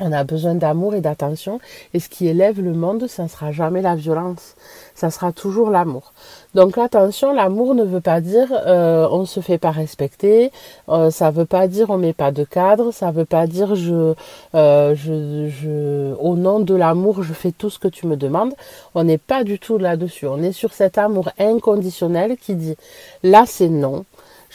On 0.00 0.10
a 0.10 0.24
besoin 0.24 0.56
d'amour 0.56 0.96
et 0.96 1.00
d'attention. 1.00 1.60
Et 1.92 2.00
ce 2.00 2.08
qui 2.08 2.26
élève 2.26 2.60
le 2.60 2.72
monde, 2.72 3.06
ça 3.06 3.22
ne 3.22 3.28
sera 3.28 3.52
jamais 3.52 3.80
la 3.80 3.94
violence. 3.94 4.56
Ça 4.96 5.12
sera 5.12 5.30
toujours 5.30 5.70
l'amour. 5.70 6.12
Donc 6.54 6.78
attention, 6.78 7.32
l'amour 7.32 7.76
ne 7.76 7.84
veut 7.84 8.00
pas 8.00 8.20
dire 8.20 8.48
euh, 8.66 9.06
on 9.12 9.24
se 9.24 9.38
fait 9.38 9.58
pas 9.58 9.70
respecter. 9.70 10.50
Euh, 10.88 11.10
ça 11.10 11.30
veut 11.30 11.44
pas 11.44 11.68
dire 11.68 11.90
on 11.90 11.96
met 11.96 12.12
pas 12.12 12.32
de 12.32 12.42
cadre. 12.42 12.90
Ça 12.90 13.12
veut 13.12 13.24
pas 13.24 13.46
dire 13.46 13.76
je, 13.76 14.14
euh, 14.56 14.96
je, 14.96 15.48
je, 15.48 16.14
au 16.16 16.34
nom 16.34 16.58
de 16.58 16.74
l'amour, 16.74 17.22
je 17.22 17.32
fais 17.32 17.52
tout 17.52 17.70
ce 17.70 17.78
que 17.78 17.86
tu 17.88 18.08
me 18.08 18.16
demandes. 18.16 18.54
On 18.96 19.04
n'est 19.04 19.18
pas 19.18 19.44
du 19.44 19.60
tout 19.60 19.78
là-dessus. 19.78 20.26
On 20.26 20.42
est 20.42 20.52
sur 20.52 20.72
cet 20.72 20.98
amour 20.98 21.30
inconditionnel 21.38 22.36
qui 22.36 22.56
dit 22.56 22.76
là 23.22 23.44
c'est 23.46 23.68
non 23.68 24.04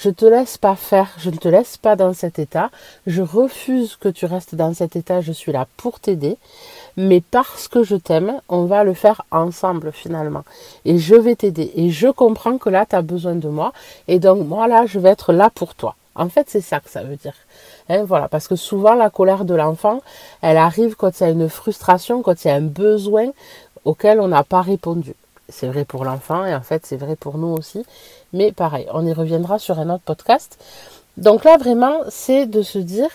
je 0.01 0.09
te 0.09 0.25
laisse 0.25 0.57
pas 0.57 0.75
faire, 0.75 1.09
je 1.17 1.29
ne 1.29 1.35
te 1.35 1.49
laisse 1.49 1.75
pas 1.75 1.97
dans 1.97 2.13
cet 2.13 2.39
état, 2.39 2.69
je 3.05 3.21
refuse 3.21 3.97
que 3.97 4.07
tu 4.07 4.25
restes 4.25 4.55
dans 4.55 4.73
cet 4.73 4.95
état, 4.95 5.19
je 5.19 5.33
suis 5.33 5.51
là 5.51 5.67
pour 5.75 5.99
t'aider, 5.99 6.37
mais 6.95 7.19
parce 7.19 7.67
que 7.67 7.83
je 7.83 7.97
t'aime, 7.97 8.39
on 8.47 8.63
va 8.63 8.85
le 8.85 8.93
faire 8.93 9.23
ensemble 9.31 9.91
finalement. 9.91 10.45
Et 10.85 10.99
je 10.99 11.15
vais 11.15 11.35
t'aider. 11.35 11.73
Et 11.75 11.89
je 11.89 12.07
comprends 12.07 12.57
que 12.57 12.69
là, 12.69 12.85
tu 12.85 12.95
as 12.95 13.01
besoin 13.01 13.35
de 13.35 13.49
moi, 13.49 13.73
et 14.07 14.19
donc 14.19 14.47
moi 14.47 14.67
là, 14.69 14.85
je 14.85 14.99
vais 14.99 15.09
être 15.09 15.33
là 15.33 15.49
pour 15.53 15.75
toi. 15.75 15.95
En 16.15 16.29
fait, 16.29 16.49
c'est 16.49 16.61
ça 16.61 16.79
que 16.79 16.89
ça 16.89 17.03
veut 17.03 17.17
dire. 17.17 17.35
Hein, 17.89 18.03
voilà, 18.05 18.29
parce 18.29 18.47
que 18.47 18.55
souvent 18.55 18.93
la 18.93 19.09
colère 19.09 19.43
de 19.43 19.53
l'enfant, 19.53 20.01
elle 20.41 20.57
arrive 20.57 20.95
quand 20.95 21.19
il 21.19 21.23
y 21.23 21.25
a 21.25 21.29
une 21.29 21.49
frustration, 21.49 22.21
quand 22.21 22.45
il 22.45 22.47
y 22.47 22.51
a 22.51 22.55
un 22.55 22.61
besoin 22.61 23.31
auquel 23.83 24.21
on 24.21 24.29
n'a 24.29 24.43
pas 24.43 24.61
répondu. 24.61 25.13
C'est 25.49 25.67
vrai 25.67 25.85
pour 25.85 26.05
l'enfant 26.05 26.45
et 26.45 26.55
en 26.55 26.61
fait 26.61 26.85
c'est 26.85 26.97
vrai 26.97 27.15
pour 27.15 27.37
nous 27.37 27.47
aussi. 27.47 27.85
Mais 28.33 28.51
pareil, 28.51 28.87
on 28.93 29.05
y 29.05 29.13
reviendra 29.13 29.59
sur 29.59 29.79
un 29.79 29.89
autre 29.89 30.03
podcast. 30.03 30.57
Donc 31.17 31.43
là, 31.43 31.57
vraiment, 31.57 31.99
c'est 32.09 32.45
de 32.45 32.61
se 32.61 32.79
dire, 32.79 33.09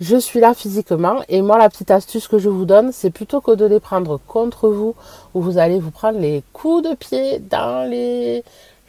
je 0.00 0.16
suis 0.16 0.40
là 0.40 0.54
physiquement 0.54 1.22
et 1.28 1.42
moi, 1.42 1.58
la 1.58 1.68
petite 1.68 1.90
astuce 1.90 2.26
que 2.26 2.38
je 2.38 2.48
vous 2.48 2.64
donne, 2.64 2.90
c'est 2.92 3.10
plutôt 3.10 3.40
que 3.40 3.50
de 3.50 3.66
les 3.66 3.80
prendre 3.80 4.18
contre 4.26 4.68
vous, 4.68 4.94
où 5.34 5.42
vous 5.42 5.58
allez 5.58 5.78
vous 5.78 5.90
prendre 5.90 6.18
les 6.18 6.42
coups 6.52 6.88
de 6.88 6.94
pied 6.94 7.40
dans 7.40 7.88
les 7.88 8.44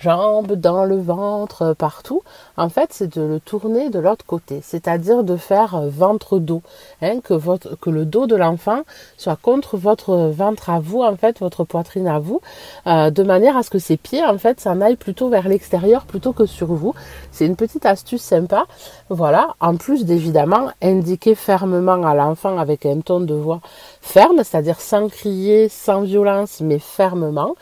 jambes, 0.05 0.53
dans 0.53 0.85
le 0.85 0.97
ventre, 0.97 1.63
euh, 1.63 1.73
partout. 1.73 2.21
En 2.57 2.69
fait, 2.69 2.89
c'est 2.91 3.17
de 3.17 3.21
le 3.23 3.39
tourner 3.39 3.89
de 3.89 3.97
l'autre 3.97 4.25
côté, 4.25 4.59
c'est-à-dire 4.61 5.23
de 5.23 5.35
faire 5.35 5.75
euh, 5.75 5.89
ventre-dos, 5.89 6.61
hein, 7.01 7.21
que, 7.21 7.89
le 7.89 8.05
dos 8.05 8.27
de 8.27 8.35
l'enfant 8.35 8.81
soit 9.17 9.35
contre 9.35 9.77
votre 9.77 10.15
ventre 10.29 10.69
à 10.69 10.79
vous, 10.79 11.01
en 11.01 11.15
fait, 11.15 11.39
votre 11.39 11.63
poitrine 11.63 12.07
à 12.07 12.19
vous, 12.19 12.39
euh, 12.85 13.09
de 13.09 13.23
manière 13.23 13.57
à 13.57 13.63
ce 13.63 13.71
que 13.71 13.79
ses 13.79 13.97
pieds, 13.97 14.23
en 14.23 14.37
fait, 14.37 14.61
s'en 14.61 14.79
aillent 14.79 14.95
plutôt 14.95 15.29
vers 15.29 15.47
l'extérieur 15.47 16.05
plutôt 16.05 16.33
que 16.33 16.45
sur 16.45 16.67
vous. 16.67 16.93
C'est 17.31 17.47
une 17.47 17.55
petite 17.55 17.85
astuce 17.87 18.21
sympa. 18.21 18.65
Voilà, 19.09 19.55
en 19.59 19.75
plus 19.75 20.05
d'évidemment 20.05 20.69
indiquer 20.83 21.33
fermement 21.33 22.03
à 22.05 22.13
l'enfant 22.13 22.59
avec 22.59 22.85
un 22.85 22.99
ton 22.99 23.21
de 23.21 23.33
voix 23.33 23.61
ferme, 24.01 24.37
c'est-à-dire 24.43 24.79
sans 24.79 25.09
crier, 25.09 25.67
sans 25.69 26.01
violence, 26.01 26.61
mais 26.61 26.79
fermement. 26.79 27.55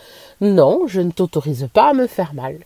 Non, 0.44 0.88
je 0.88 1.00
ne 1.00 1.10
t'autorise 1.10 1.70
pas 1.72 1.92
à 1.92 1.94
me 1.94 2.06
faire 2.06 2.34
mal. 2.34 2.58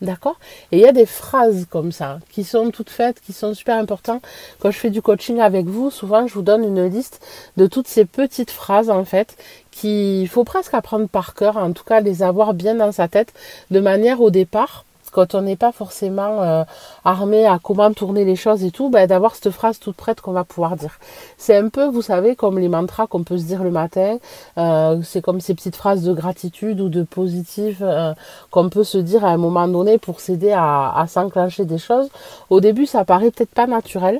D'accord? 0.00 0.38
Et 0.72 0.78
il 0.78 0.82
y 0.82 0.86
a 0.86 0.92
des 0.92 1.04
phrases 1.04 1.66
comme 1.68 1.92
ça 1.92 2.18
qui 2.30 2.44
sont 2.44 2.70
toutes 2.70 2.88
faites, 2.88 3.20
qui 3.20 3.34
sont 3.34 3.52
super 3.52 3.76
importantes. 3.76 4.22
Quand 4.58 4.70
je 4.70 4.78
fais 4.78 4.88
du 4.88 5.02
coaching 5.02 5.38
avec 5.38 5.66
vous, 5.66 5.90
souvent 5.90 6.26
je 6.26 6.32
vous 6.32 6.40
donne 6.40 6.64
une 6.64 6.86
liste 6.86 7.20
de 7.58 7.66
toutes 7.66 7.88
ces 7.88 8.06
petites 8.06 8.50
phrases 8.50 8.88
en 8.88 9.04
fait 9.04 9.36
qu'il 9.70 10.26
faut 10.28 10.44
presque 10.44 10.72
apprendre 10.72 11.08
par 11.08 11.34
cœur, 11.34 11.58
en 11.58 11.72
tout 11.72 11.84
cas 11.84 12.00
les 12.00 12.22
avoir 12.22 12.54
bien 12.54 12.76
dans 12.76 12.90
sa 12.90 13.06
tête, 13.06 13.34
de 13.70 13.80
manière 13.80 14.22
au 14.22 14.30
départ 14.30 14.86
quand 15.10 15.34
on 15.34 15.42
n'est 15.42 15.56
pas 15.56 15.72
forcément 15.72 16.42
euh, 16.42 16.64
armé 17.04 17.46
à 17.46 17.58
comment 17.62 17.92
tourner 17.92 18.24
les 18.24 18.36
choses 18.36 18.64
et 18.64 18.70
tout, 18.70 18.90
ben, 18.90 19.06
d'avoir 19.06 19.34
cette 19.34 19.50
phrase 19.50 19.78
toute 19.78 19.96
prête 19.96 20.20
qu'on 20.20 20.32
va 20.32 20.44
pouvoir 20.44 20.76
dire. 20.76 20.98
C'est 21.38 21.56
un 21.56 21.68
peu, 21.68 21.86
vous 21.86 22.02
savez, 22.02 22.36
comme 22.36 22.58
les 22.58 22.68
mantras 22.68 23.06
qu'on 23.06 23.22
peut 23.22 23.38
se 23.38 23.44
dire 23.44 23.62
le 23.62 23.70
matin. 23.70 24.18
Euh, 24.58 25.00
c'est 25.02 25.22
comme 25.22 25.40
ces 25.40 25.54
petites 25.54 25.76
phrases 25.76 26.02
de 26.02 26.12
gratitude 26.12 26.80
ou 26.80 26.88
de 26.88 27.02
positif 27.02 27.78
euh, 27.80 28.12
qu'on 28.50 28.68
peut 28.68 28.84
se 28.84 28.98
dire 28.98 29.24
à 29.24 29.30
un 29.30 29.36
moment 29.36 29.68
donné 29.68 29.98
pour 29.98 30.20
s'aider 30.20 30.52
à, 30.52 30.92
à 30.96 31.06
s'enclencher 31.06 31.64
des 31.64 31.78
choses. 31.78 32.08
Au 32.48 32.60
début, 32.60 32.86
ça 32.86 33.04
paraît 33.04 33.30
peut-être 33.30 33.54
pas 33.54 33.66
naturel. 33.66 34.18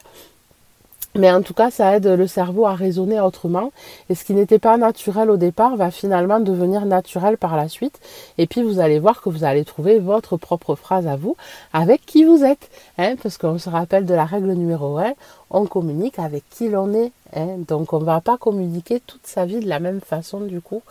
Mais 1.17 1.31
en 1.31 1.43
tout 1.43 1.55
cas, 1.55 1.71
ça 1.71 1.97
aide 1.97 2.07
le 2.07 2.27
cerveau 2.29 2.67
à 2.67 2.75
raisonner 2.75 3.21
autrement. 3.21 3.73
Et 4.09 4.15
ce 4.15 4.25
qui 4.25 4.33
n'était 4.33 4.61
pas 4.61 4.77
naturel 4.77 5.31
au 5.31 5.37
départ 5.37 5.77
va 5.77 5.91
finalement 5.91 6.39
devenir 6.39 6.87
naturel 6.87 7.37
par 7.37 7.57
la 7.57 7.69
suite. 7.69 7.99
Et 8.39 8.47
puis 8.47 8.63
vous 8.63 8.79
allez 8.79 9.01
voir 9.01 9.21
que 9.21 9.29
vous 9.29 9.43
allez 9.43 9.65
trouver 9.65 9.99
votre 9.99 10.37
propre 10.37 10.77
phrase 10.77 11.09
à 11.09 11.17
vous 11.17 11.37
avec 11.73 12.07
qui 12.07 12.25
vous 12.25 12.45
êtes. 12.45 12.71
Hein, 12.97 13.17
parce 13.21 13.39
qu'on 13.39 13.59
se 13.59 13.69
rappelle 13.69 14.07
de 14.07 14.15
la 14.15 14.25
règle 14.25 14.53
numéro 14.53 14.99
1, 14.99 15.15
on 15.51 15.67
communique 15.67 16.19
avec 16.19 16.45
qui 16.49 16.69
l'on 16.69 16.95
est. 16.95 17.13
Hein. 17.35 17.57
Donc 17.67 17.93
on 17.93 18.01
ne 18.01 18.05
va 18.05 18.21
pas 18.21 18.37
communiquer 18.37 19.01
toute 19.01 19.27
sa 19.27 19.47
vie 19.47 19.61
de 19.61 19.69
la 19.69 19.81
même 19.81 20.01
façon 20.01 20.41
du 20.41 20.61
coup 20.61 20.83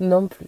non 0.00 0.28
plus. 0.28 0.46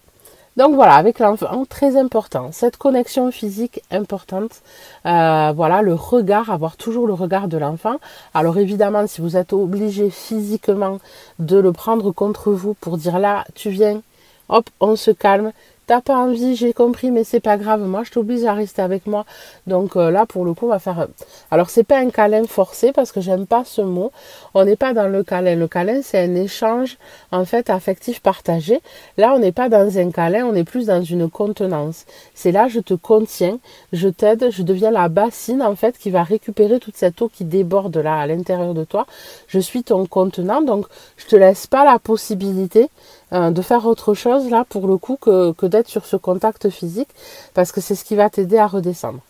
Donc 0.57 0.75
voilà, 0.75 0.97
avec 0.97 1.21
l'enfant, 1.21 1.65
très 1.65 1.97
important, 1.97 2.51
cette 2.51 2.77
connexion 2.77 3.31
physique 3.31 3.83
importante, 3.93 4.63
euh, 5.07 5.53
voilà, 5.55 5.81
le 5.81 5.95
regard, 5.95 6.51
avoir 6.51 6.77
toujours 6.77 7.07
le 7.07 7.15
regard 7.15 7.47
de 7.47 7.57
l'enfant. 7.57 7.97
Alors 8.35 8.59
évidemment, 8.59 9.07
si 9.07 9.21
vous 9.21 9.37
êtes 9.37 9.53
obligé 9.53 10.11
physiquement 10.11 10.99
de 11.39 11.57
le 11.57 11.73
prendre 11.73 12.11
contre 12.11 12.51
vous 12.53 12.75
pour 12.75 12.99
dire 12.99 13.21
là, 13.21 13.45
tu 13.55 13.71
viens, 13.71 14.03
hop, 14.49 14.69
on 14.81 14.97
se 14.97 15.13
calme, 15.13 15.53
T'as 15.91 16.01
pas 16.01 16.19
envie, 16.19 16.55
j'ai 16.55 16.73
compris, 16.73 17.11
mais 17.11 17.25
c'est 17.25 17.41
pas 17.41 17.57
grave. 17.57 17.81
Moi, 17.81 18.05
je 18.05 18.13
t'oblige 18.13 18.45
à 18.45 18.55
rester 18.55 18.81
avec 18.81 19.09
moi. 19.09 19.27
Donc 19.67 19.97
euh, 19.97 20.13
là, 20.13 20.25
pour 20.25 20.45
le 20.45 20.55
coup, 20.55 20.67
on 20.67 20.69
va 20.69 20.79
faire. 20.79 21.09
Alors, 21.51 21.69
c'est 21.69 21.83
pas 21.83 21.99
un 21.99 22.11
câlin 22.11 22.45
forcé 22.45 22.93
parce 22.93 23.11
que 23.11 23.21
j'aime 23.21 23.45
pas 23.45 23.65
ce 23.65 23.81
mot. 23.81 24.13
On 24.55 24.65
n'est 24.65 24.77
pas 24.77 24.95
dans 24.95 25.09
le 25.09 25.25
câlin. 25.25 25.57
Le 25.57 25.67
câlin, 25.67 26.01
c'est 26.01 26.21
un 26.21 26.37
échange 26.37 26.97
en 27.33 27.45
fait 27.45 27.71
affectif 27.71 28.21
partagé. 28.21 28.79
Là, 29.17 29.33
on 29.35 29.41
n'est 29.41 29.51
pas 29.51 29.69
dans 29.69 29.99
un 29.99 30.13
câlin, 30.13 30.47
on 30.47 30.55
est 30.55 30.63
plus 30.63 30.87
dans 30.87 31.03
une 31.03 31.29
contenance. 31.29 32.07
C'est 32.35 32.53
là, 32.53 32.69
je 32.69 32.79
te 32.79 32.95
contiens, 32.95 33.59
je 33.93 34.07
t'aide, 34.07 34.47
je 34.53 34.63
deviens 34.63 34.93
la 34.93 35.09
bassine 35.09 35.61
en 35.61 35.75
fait 35.75 35.99
qui 35.99 36.11
va 36.11 36.23
récupérer 36.23 36.79
toute 36.79 36.97
cette 36.97 37.21
eau 37.21 37.29
qui 37.29 37.45
déborde 37.45 37.97
là 37.97 38.21
à 38.21 38.29
l'intérieur 38.29 38.75
de 38.75 38.85
toi. 38.85 39.07
Je 39.49 39.59
suis 39.59 39.83
ton 39.83 40.07
contenant, 40.07 40.63
donc 40.63 40.87
je 41.17 41.27
te 41.27 41.35
laisse 41.35 41.67
pas 41.67 41.85
la 41.85 41.99
possibilité 41.99 42.91
euh, 43.33 43.51
de 43.51 43.63
faire 43.63 43.87
autre 43.87 44.15
chose 44.15 44.51
là 44.51 44.65
pour 44.69 44.87
le 44.87 44.97
coup 44.97 45.17
que, 45.21 45.53
que 45.53 45.67
d'être 45.67 45.89
sur 45.89 46.05
ce 46.07 46.17
contact 46.17 46.71
physique 46.71 47.11
parce 47.55 47.73
que 47.73 47.81
c'est 47.81 47.95
ce 47.95 48.05
qui 48.05 48.17
va 48.17 48.31
t'aider 48.31 48.59
à 48.59 48.67
redescendre. 48.67 49.21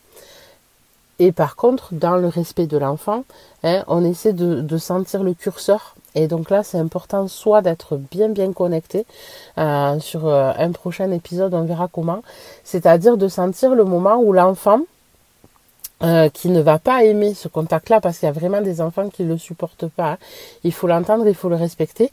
Et 1.20 1.32
par 1.32 1.54
contre, 1.54 1.92
dans 1.92 2.16
le 2.16 2.28
respect 2.28 2.66
de 2.66 2.78
l'enfant, 2.78 3.24
hein, 3.62 3.84
on 3.88 4.02
essaie 4.04 4.32
de, 4.32 4.62
de, 4.62 4.78
sentir 4.78 5.22
le 5.22 5.34
curseur. 5.34 5.94
Et 6.14 6.28
donc 6.28 6.48
là, 6.48 6.62
c'est 6.62 6.78
important 6.78 7.28
soit 7.28 7.60
d'être 7.60 7.98
bien 7.98 8.30
bien 8.30 8.54
connecté. 8.54 9.04
Euh, 9.58 10.00
sur 10.00 10.26
euh, 10.26 10.52
un 10.56 10.72
prochain 10.72 11.10
épisode, 11.10 11.52
on 11.52 11.64
verra 11.64 11.88
comment. 11.92 12.22
C'est-à-dire 12.64 13.18
de 13.18 13.28
sentir 13.28 13.74
le 13.74 13.84
moment 13.84 14.16
où 14.16 14.32
l'enfant, 14.32 14.80
euh, 16.02 16.28
qui 16.30 16.48
ne 16.48 16.60
va 16.60 16.78
pas 16.78 17.04
aimer 17.04 17.34
ce 17.34 17.48
contact-là 17.48 18.00
parce 18.00 18.18
qu'il 18.18 18.26
y 18.26 18.30
a 18.30 18.32
vraiment 18.32 18.62
des 18.62 18.80
enfants 18.80 19.08
qui 19.10 19.22
ne 19.22 19.28
le 19.28 19.38
supportent 19.38 19.88
pas. 19.88 20.16
Il 20.64 20.72
faut 20.72 20.86
l'entendre, 20.86 21.26
il 21.26 21.34
faut 21.34 21.48
le 21.48 21.56
respecter. 21.56 22.10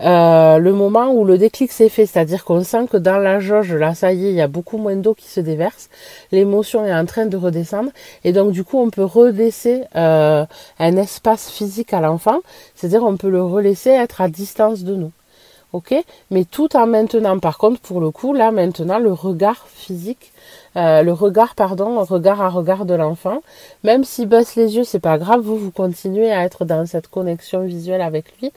Euh, 0.00 0.58
le 0.58 0.72
moment 0.72 1.12
où 1.12 1.24
le 1.24 1.38
déclic 1.38 1.70
s'est 1.70 1.88
fait, 1.88 2.06
c'est-à-dire 2.06 2.44
qu'on 2.44 2.64
sent 2.64 2.86
que 2.90 2.96
dans 2.96 3.18
la 3.18 3.38
jauge, 3.38 3.74
là, 3.74 3.94
ça 3.94 4.12
y 4.12 4.26
est, 4.26 4.30
il 4.30 4.34
y 4.34 4.40
a 4.40 4.48
beaucoup 4.48 4.78
moins 4.78 4.96
d'eau 4.96 5.14
qui 5.14 5.28
se 5.28 5.40
déverse, 5.40 5.90
l'émotion 6.32 6.84
est 6.86 6.94
en 6.94 7.04
train 7.04 7.26
de 7.26 7.36
redescendre, 7.36 7.90
et 8.24 8.32
donc 8.32 8.52
du 8.52 8.64
coup, 8.64 8.78
on 8.78 8.90
peut 8.90 9.04
relaisser 9.04 9.84
euh, 9.96 10.44
un 10.78 10.96
espace 10.96 11.50
physique 11.50 11.92
à 11.92 12.00
l'enfant, 12.00 12.40
c'est-à-dire 12.74 13.04
on 13.04 13.16
peut 13.16 13.30
le 13.30 13.44
relaisser 13.44 13.90
être 13.90 14.20
à 14.20 14.28
distance 14.28 14.84
de 14.84 14.94
nous. 14.94 15.12
Ok? 15.72 15.94
Mais 16.30 16.44
tout 16.44 16.76
en 16.76 16.86
maintenant, 16.86 17.38
par 17.38 17.56
contre, 17.58 17.80
pour 17.80 18.00
le 18.00 18.10
coup, 18.10 18.32
là 18.32 18.50
maintenant, 18.50 18.98
le 18.98 19.12
regard 19.12 19.68
physique 19.68 20.32
euh, 20.76 21.02
le 21.02 21.12
regard, 21.12 21.54
pardon, 21.54 22.02
regard 22.04 22.40
à 22.40 22.48
regard 22.48 22.84
de 22.84 22.94
l'enfant. 22.94 23.42
Même 23.84 24.04
s'il 24.04 24.28
baisse 24.28 24.56
les 24.56 24.76
yeux, 24.76 24.84
c'est 24.84 25.00
pas 25.00 25.18
grave, 25.18 25.40
vous, 25.40 25.56
vous 25.56 25.70
continuez 25.70 26.30
à 26.30 26.44
être 26.44 26.64
dans 26.64 26.86
cette 26.86 27.08
connexion 27.08 27.62
visuelle 27.64 28.02
avec 28.02 28.26
lui. 28.40 28.52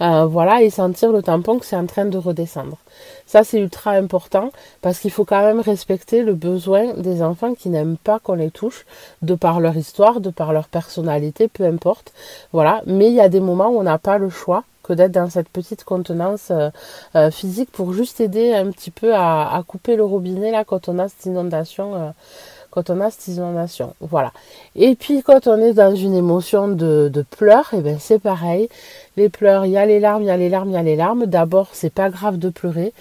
Euh, 0.00 0.26
voilà, 0.26 0.62
et 0.62 0.70
sentir 0.70 1.12
le 1.12 1.22
tampon 1.22 1.58
que 1.58 1.66
c'est 1.66 1.76
en 1.76 1.86
train 1.86 2.04
de 2.04 2.18
redescendre. 2.18 2.78
Ça, 3.26 3.44
c'est 3.44 3.58
ultra 3.58 3.92
important 3.92 4.50
parce 4.80 4.98
qu'il 4.98 5.10
faut 5.10 5.24
quand 5.24 5.42
même 5.42 5.60
respecter 5.60 6.22
le 6.22 6.34
besoin 6.34 6.94
des 6.94 7.22
enfants 7.22 7.54
qui 7.54 7.68
n'aiment 7.68 7.96
pas 7.96 8.18
qu'on 8.18 8.34
les 8.34 8.50
touche, 8.50 8.84
de 9.22 9.34
par 9.34 9.60
leur 9.60 9.76
histoire, 9.76 10.20
de 10.20 10.30
par 10.30 10.52
leur 10.52 10.68
personnalité, 10.68 11.48
peu 11.48 11.64
importe. 11.64 12.12
Voilà, 12.52 12.82
mais 12.86 13.08
il 13.08 13.14
y 13.14 13.20
a 13.20 13.28
des 13.28 13.40
moments 13.40 13.68
où 13.68 13.78
on 13.78 13.84
n'a 13.84 13.98
pas 13.98 14.18
le 14.18 14.28
choix 14.28 14.64
que 14.82 14.92
d'être 14.92 15.12
dans 15.12 15.30
cette 15.30 15.48
petite 15.48 15.84
contenance 15.84 16.48
euh, 16.50 16.70
euh, 17.16 17.30
physique 17.30 17.70
pour 17.70 17.92
juste 17.92 18.20
aider 18.20 18.52
un 18.52 18.70
petit 18.70 18.90
peu 18.90 19.14
à, 19.14 19.62
couper 19.66 19.96
le 19.96 20.04
robinet 20.04 20.50
là 20.50 20.64
quand 20.64 20.88
on 20.88 20.98
a 20.98 21.08
cette 21.08 21.26
inondation 21.26 21.94
euh, 21.94 22.10
quand 22.70 22.88
on 22.88 23.02
a 23.02 23.10
cette 23.10 23.36
inondation. 23.36 23.94
Voilà. 24.00 24.32
Et 24.76 24.94
puis 24.94 25.22
quand 25.22 25.46
on 25.46 25.58
est 25.58 25.74
dans 25.74 25.94
une 25.94 26.14
émotion 26.14 26.68
de, 26.68 27.10
de 27.12 27.22
pleurs 27.22 27.68
et 27.74 27.78
eh 27.78 27.80
ben 27.82 27.98
c'est 28.00 28.18
pareil. 28.18 28.68
Les 29.16 29.28
pleurs 29.28 29.66
il 29.66 29.72
y 29.72 29.76
a 29.76 29.84
les 29.84 30.00
larmes 30.00 30.22
il 30.22 30.26
y 30.26 30.30
a 30.30 30.36
les 30.36 30.48
larmes 30.48 30.70
il 30.70 30.74
y 30.74 30.78
a 30.78 30.82
les 30.82 30.96
larmes. 30.96 31.26
D'abord 31.26 31.68
c'est 31.72 31.92
pas 31.92 32.08
grave 32.08 32.38
de 32.38 32.48
pleurer 32.48 32.92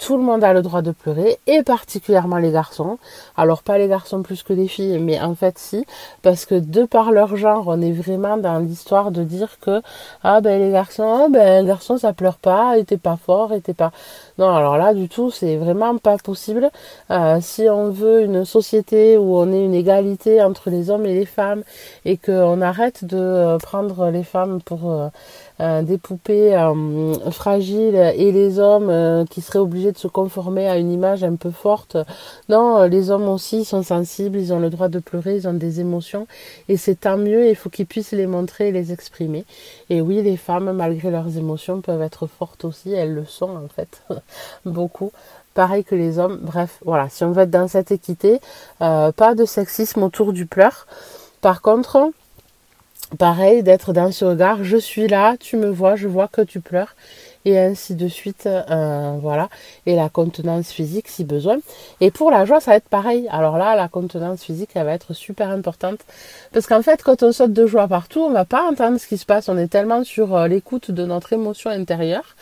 tout 0.00 0.16
le 0.16 0.22
monde 0.22 0.42
a 0.42 0.52
le 0.54 0.62
droit 0.62 0.80
de 0.80 0.92
pleurer, 0.92 1.38
et 1.46 1.62
particulièrement 1.62 2.38
les 2.38 2.50
garçons. 2.50 2.98
Alors 3.36 3.62
pas 3.62 3.76
les 3.76 3.86
garçons 3.86 4.22
plus 4.22 4.42
que 4.42 4.54
les 4.54 4.66
filles, 4.66 4.98
mais 4.98 5.20
en 5.20 5.34
fait 5.34 5.58
si, 5.58 5.84
parce 6.22 6.46
que 6.46 6.54
de 6.54 6.84
par 6.84 7.12
leur 7.12 7.36
genre, 7.36 7.64
on 7.66 7.80
est 7.82 7.92
vraiment 7.92 8.38
dans 8.38 8.58
l'histoire 8.58 9.10
de 9.10 9.22
dire 9.22 9.58
que 9.60 9.82
ah 10.22 10.40
ben 10.40 10.58
les 10.58 10.72
garçons, 10.72 11.26
oh, 11.26 11.28
ben 11.30 11.64
un 11.64 11.66
garçon 11.66 11.98
ça 11.98 12.12
pleure 12.14 12.38
pas, 12.38 12.78
était 12.78 12.96
pas 12.96 13.18
fort, 13.18 13.52
était 13.52 13.74
pas. 13.74 13.92
Non, 14.40 14.54
alors 14.54 14.78
là 14.78 14.94
du 14.94 15.06
tout, 15.10 15.30
c'est 15.30 15.58
vraiment 15.58 15.98
pas 15.98 16.16
possible. 16.16 16.70
Euh, 17.10 17.40
si 17.42 17.68
on 17.68 17.90
veut 17.90 18.22
une 18.22 18.46
société 18.46 19.18
où 19.18 19.36
on 19.36 19.52
ait 19.52 19.62
une 19.62 19.74
égalité 19.74 20.42
entre 20.42 20.70
les 20.70 20.88
hommes 20.88 21.04
et 21.04 21.12
les 21.12 21.26
femmes 21.26 21.62
et 22.06 22.16
qu'on 22.16 22.62
arrête 22.62 23.04
de 23.04 23.18
euh, 23.18 23.58
prendre 23.58 24.08
les 24.08 24.22
femmes 24.22 24.62
pour 24.62 24.90
euh, 24.90 25.82
des 25.82 25.98
poupées 25.98 26.56
fragiles 27.30 27.94
et 27.94 28.32
les 28.32 28.58
hommes 28.58 29.26
qui 29.26 29.42
seraient 29.42 29.58
obligés 29.58 29.92
de 29.92 29.98
se 29.98 30.08
conformer 30.08 30.66
à 30.66 30.78
une 30.78 30.90
image 30.90 31.22
un 31.22 31.36
peu 31.36 31.50
forte. 31.50 31.98
Non, 32.48 32.84
les 32.84 33.10
hommes 33.10 33.28
aussi 33.28 33.66
sont 33.66 33.82
sensibles, 33.82 34.38
ils 34.38 34.54
ont 34.54 34.58
le 34.58 34.70
droit 34.70 34.88
de 34.88 35.00
pleurer, 35.00 35.36
ils 35.36 35.46
ont 35.46 35.52
des 35.52 35.80
émotions 35.80 36.26
et 36.70 36.78
c'est 36.78 37.00
tant 37.00 37.18
mieux, 37.18 37.46
il 37.50 37.56
faut 37.56 37.68
qu'ils 37.68 37.84
puissent 37.84 38.12
les 38.12 38.26
montrer 38.26 38.68
et 38.68 38.72
les 38.72 38.90
exprimer. 38.90 39.44
Et 39.90 40.00
oui, 40.00 40.22
les 40.22 40.38
femmes, 40.38 40.72
malgré 40.72 41.10
leurs 41.10 41.36
émotions, 41.36 41.82
peuvent 41.82 42.00
être 42.00 42.26
fortes 42.26 42.64
aussi, 42.64 42.92
elles 42.92 43.12
le 43.12 43.26
sont 43.26 43.50
en 43.50 43.68
fait, 43.68 44.02
beaucoup 44.64 45.12
pareil 45.54 45.84
que 45.84 45.94
les 45.94 46.18
hommes. 46.18 46.38
Bref, 46.42 46.78
voilà, 46.84 47.08
si 47.08 47.24
on 47.24 47.32
veut 47.32 47.42
être 47.42 47.50
dans 47.50 47.68
cette 47.68 47.90
équité, 47.90 48.40
pas 48.78 49.34
de 49.36 49.44
sexisme 49.44 50.02
autour 50.02 50.32
du 50.32 50.46
pleur. 50.46 50.86
Par 51.40 51.60
contre, 51.60 52.12
pareil, 53.18 53.62
d'être 53.62 53.92
dans 53.92 54.12
ce 54.12 54.24
regard, 54.24 54.62
je 54.62 54.76
suis 54.76 55.08
là, 55.08 55.36
tu 55.38 55.56
me 55.56 55.68
vois, 55.68 55.96
je 55.96 56.06
vois 56.06 56.28
que 56.28 56.42
tu 56.42 56.60
pleures, 56.60 56.94
et 57.44 57.58
ainsi 57.58 57.94
de 57.94 58.06
suite, 58.08 58.46
euh, 58.46 59.16
voilà, 59.20 59.48
et 59.86 59.96
la 59.96 60.08
contenance 60.08 60.70
physique 60.70 61.08
si 61.08 61.24
besoin. 61.24 61.58
Et 62.00 62.10
pour 62.10 62.30
la 62.30 62.44
joie, 62.44 62.60
ça 62.60 62.72
va 62.72 62.76
être 62.76 62.88
pareil. 62.88 63.26
Alors 63.30 63.58
là, 63.58 63.74
la 63.74 63.88
contenance 63.88 64.42
physique, 64.42 64.70
elle 64.74 64.84
va 64.84 64.92
être 64.92 65.14
super 65.14 65.50
importante, 65.50 66.00
parce 66.52 66.66
qu'en 66.66 66.82
fait, 66.82 67.02
quand 67.02 67.22
on 67.22 67.32
saute 67.32 67.52
de 67.52 67.66
joie 67.66 67.88
partout, 67.88 68.20
on 68.20 68.30
va 68.30 68.44
pas 68.44 68.62
entendre 68.70 68.98
ce 69.00 69.06
qui 69.06 69.18
se 69.18 69.26
passe, 69.26 69.48
on 69.48 69.58
est 69.58 69.68
tellement 69.68 70.04
sur 70.04 70.36
euh, 70.36 70.46
l'écoute 70.46 70.90
de 70.90 71.04
notre 71.04 71.32
émotion 71.32 71.70
intérieure 71.70 72.36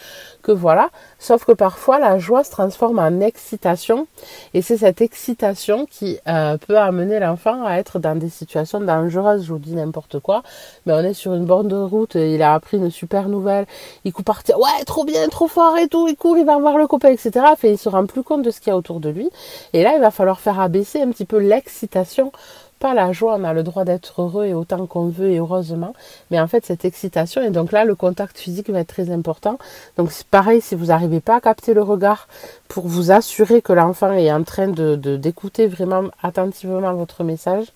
voilà. 0.52 0.90
Sauf 1.18 1.44
que 1.44 1.52
parfois 1.52 1.98
la 1.98 2.18
joie 2.18 2.44
se 2.44 2.50
transforme 2.50 2.98
en 2.98 3.20
excitation 3.20 4.06
et 4.54 4.62
c'est 4.62 4.78
cette 4.78 5.00
excitation 5.00 5.86
qui 5.86 6.18
euh, 6.28 6.56
peut 6.58 6.78
amener 6.78 7.18
l'enfant 7.18 7.64
à 7.64 7.76
être 7.76 7.98
dans 7.98 8.16
des 8.16 8.28
situations 8.28 8.80
dangereuses. 8.80 9.44
Je 9.44 9.52
vous 9.52 9.58
dis 9.58 9.74
n'importe 9.74 10.20
quoi, 10.20 10.42
mais 10.86 10.92
on 10.92 11.00
est 11.00 11.14
sur 11.14 11.34
une 11.34 11.44
borne 11.44 11.68
de 11.68 11.76
route, 11.76 12.14
il 12.14 12.42
a 12.42 12.54
appris 12.54 12.76
une 12.76 12.90
super 12.90 13.28
nouvelle, 13.28 13.66
il 14.04 14.12
court 14.12 14.24
partir, 14.24 14.58
ouais 14.58 14.84
trop 14.86 15.04
bien, 15.04 15.28
trop 15.28 15.48
fort 15.48 15.76
et 15.78 15.88
tout, 15.88 16.08
il 16.08 16.16
court, 16.16 16.36
il 16.36 16.44
va 16.44 16.58
voir 16.58 16.78
le 16.78 16.86
copain, 16.86 17.10
etc. 17.10 17.46
Fait, 17.56 17.72
il 17.72 17.78
se 17.78 17.88
rend 17.88 18.06
plus 18.06 18.22
compte 18.22 18.42
de 18.42 18.50
ce 18.50 18.60
qu'il 18.60 18.70
y 18.70 18.72
a 18.72 18.76
autour 18.76 19.00
de 19.00 19.08
lui 19.08 19.30
et 19.72 19.82
là 19.82 19.94
il 19.94 20.00
va 20.00 20.10
falloir 20.10 20.40
faire 20.40 20.60
abaisser 20.60 21.00
un 21.02 21.10
petit 21.10 21.24
peu 21.24 21.38
l'excitation 21.38 22.32
pas 22.78 22.94
la 22.94 23.12
joie, 23.12 23.36
on 23.38 23.44
a 23.44 23.52
le 23.52 23.62
droit 23.62 23.84
d'être 23.84 24.22
heureux 24.22 24.46
et 24.46 24.54
autant 24.54 24.86
qu'on 24.86 25.08
veut 25.08 25.30
et 25.30 25.38
heureusement, 25.38 25.94
mais 26.30 26.40
en 26.40 26.46
fait 26.46 26.64
cette 26.64 26.84
excitation 26.84 27.42
et 27.42 27.50
donc 27.50 27.72
là 27.72 27.84
le 27.84 27.94
contact 27.94 28.38
physique 28.38 28.70
va 28.70 28.80
être 28.80 28.88
très 28.88 29.10
important. 29.10 29.58
Donc 29.96 30.12
c'est 30.12 30.26
pareil 30.26 30.60
si 30.60 30.74
vous 30.74 30.86
n'arrivez 30.86 31.20
pas 31.20 31.36
à 31.36 31.40
capter 31.40 31.74
le 31.74 31.82
regard 31.82 32.28
pour 32.68 32.86
vous 32.86 33.10
assurer 33.10 33.62
que 33.62 33.72
l'enfant 33.72 34.12
est 34.12 34.32
en 34.32 34.44
train 34.44 34.68
de 34.68 34.96
d'écouter 35.16 35.66
vraiment 35.66 36.04
attentivement 36.22 36.92
votre 36.94 37.24
message, 37.24 37.66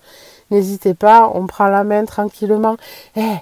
n'hésitez 0.51 0.95
pas, 0.95 1.31
on 1.35 1.47
prend 1.47 1.69
la 1.69 1.85
main 1.85 2.05
tranquillement. 2.05 2.77
Eh, 3.17 3.39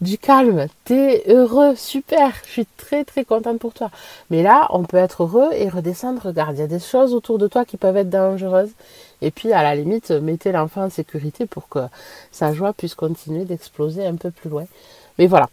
du 0.00 0.18
calme, 0.18 0.66
t'es 0.84 1.22
heureux, 1.28 1.74
super, 1.76 2.32
je 2.46 2.50
suis 2.50 2.66
très 2.76 3.04
très 3.04 3.24
contente 3.24 3.58
pour 3.58 3.72
toi. 3.72 3.90
Mais 4.28 4.42
là, 4.42 4.66
on 4.70 4.84
peut 4.84 4.96
être 4.96 5.22
heureux 5.22 5.50
et 5.52 5.68
redescendre, 5.68 6.20
regarde, 6.26 6.56
il 6.56 6.60
y 6.60 6.62
a 6.62 6.66
des 6.66 6.80
choses 6.80 7.14
autour 7.14 7.38
de 7.38 7.46
toi 7.46 7.64
qui 7.64 7.76
peuvent 7.76 7.96
être 7.96 8.10
dangereuses. 8.10 8.72
Et 9.24 9.30
puis, 9.30 9.54
à 9.54 9.62
la 9.62 9.74
limite, 9.74 10.10
mettez 10.10 10.52
l'enfant 10.52 10.84
en 10.84 10.90
sécurité 10.90 11.46
pour 11.46 11.70
que 11.70 11.78
sa 12.30 12.52
joie 12.52 12.74
puisse 12.74 12.94
continuer 12.94 13.46
d'exploser 13.46 14.04
un 14.04 14.16
peu 14.16 14.30
plus 14.30 14.50
loin. 14.50 14.66
Mais 15.18 15.26
voilà. 15.26 15.48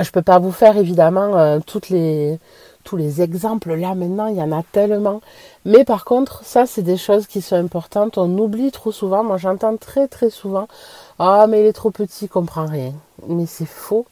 Je 0.00 0.10
peux 0.10 0.20
pas 0.20 0.38
vous 0.38 0.52
faire 0.52 0.76
évidemment 0.76 1.38
euh, 1.38 1.60
tous 1.64 1.88
les 1.88 3.22
exemples 3.22 3.74
là 3.74 3.94
maintenant, 3.94 4.26
il 4.26 4.36
y 4.36 4.42
en 4.42 4.52
a 4.52 4.62
tellement. 4.72 5.22
Mais 5.64 5.84
par 5.84 6.04
contre, 6.04 6.44
ça 6.44 6.66
c'est 6.66 6.82
des 6.82 6.98
choses 6.98 7.26
qui 7.26 7.40
sont 7.40 7.56
importantes. 7.56 8.18
On 8.18 8.36
oublie 8.38 8.70
trop 8.70 8.92
souvent. 8.92 9.24
Moi 9.24 9.38
j'entends 9.38 9.76
très 9.78 10.06
très 10.08 10.30
souvent 10.30 10.68
Ah 11.18 11.46
mais 11.48 11.60
il 11.60 11.66
est 11.66 11.72
trop 11.72 11.90
petit, 11.90 12.26
il 12.26 12.28
comprend 12.28 12.66
rien. 12.66 12.92
Mais 13.28 13.46
c'est 13.46 13.68
faux. 13.68 14.04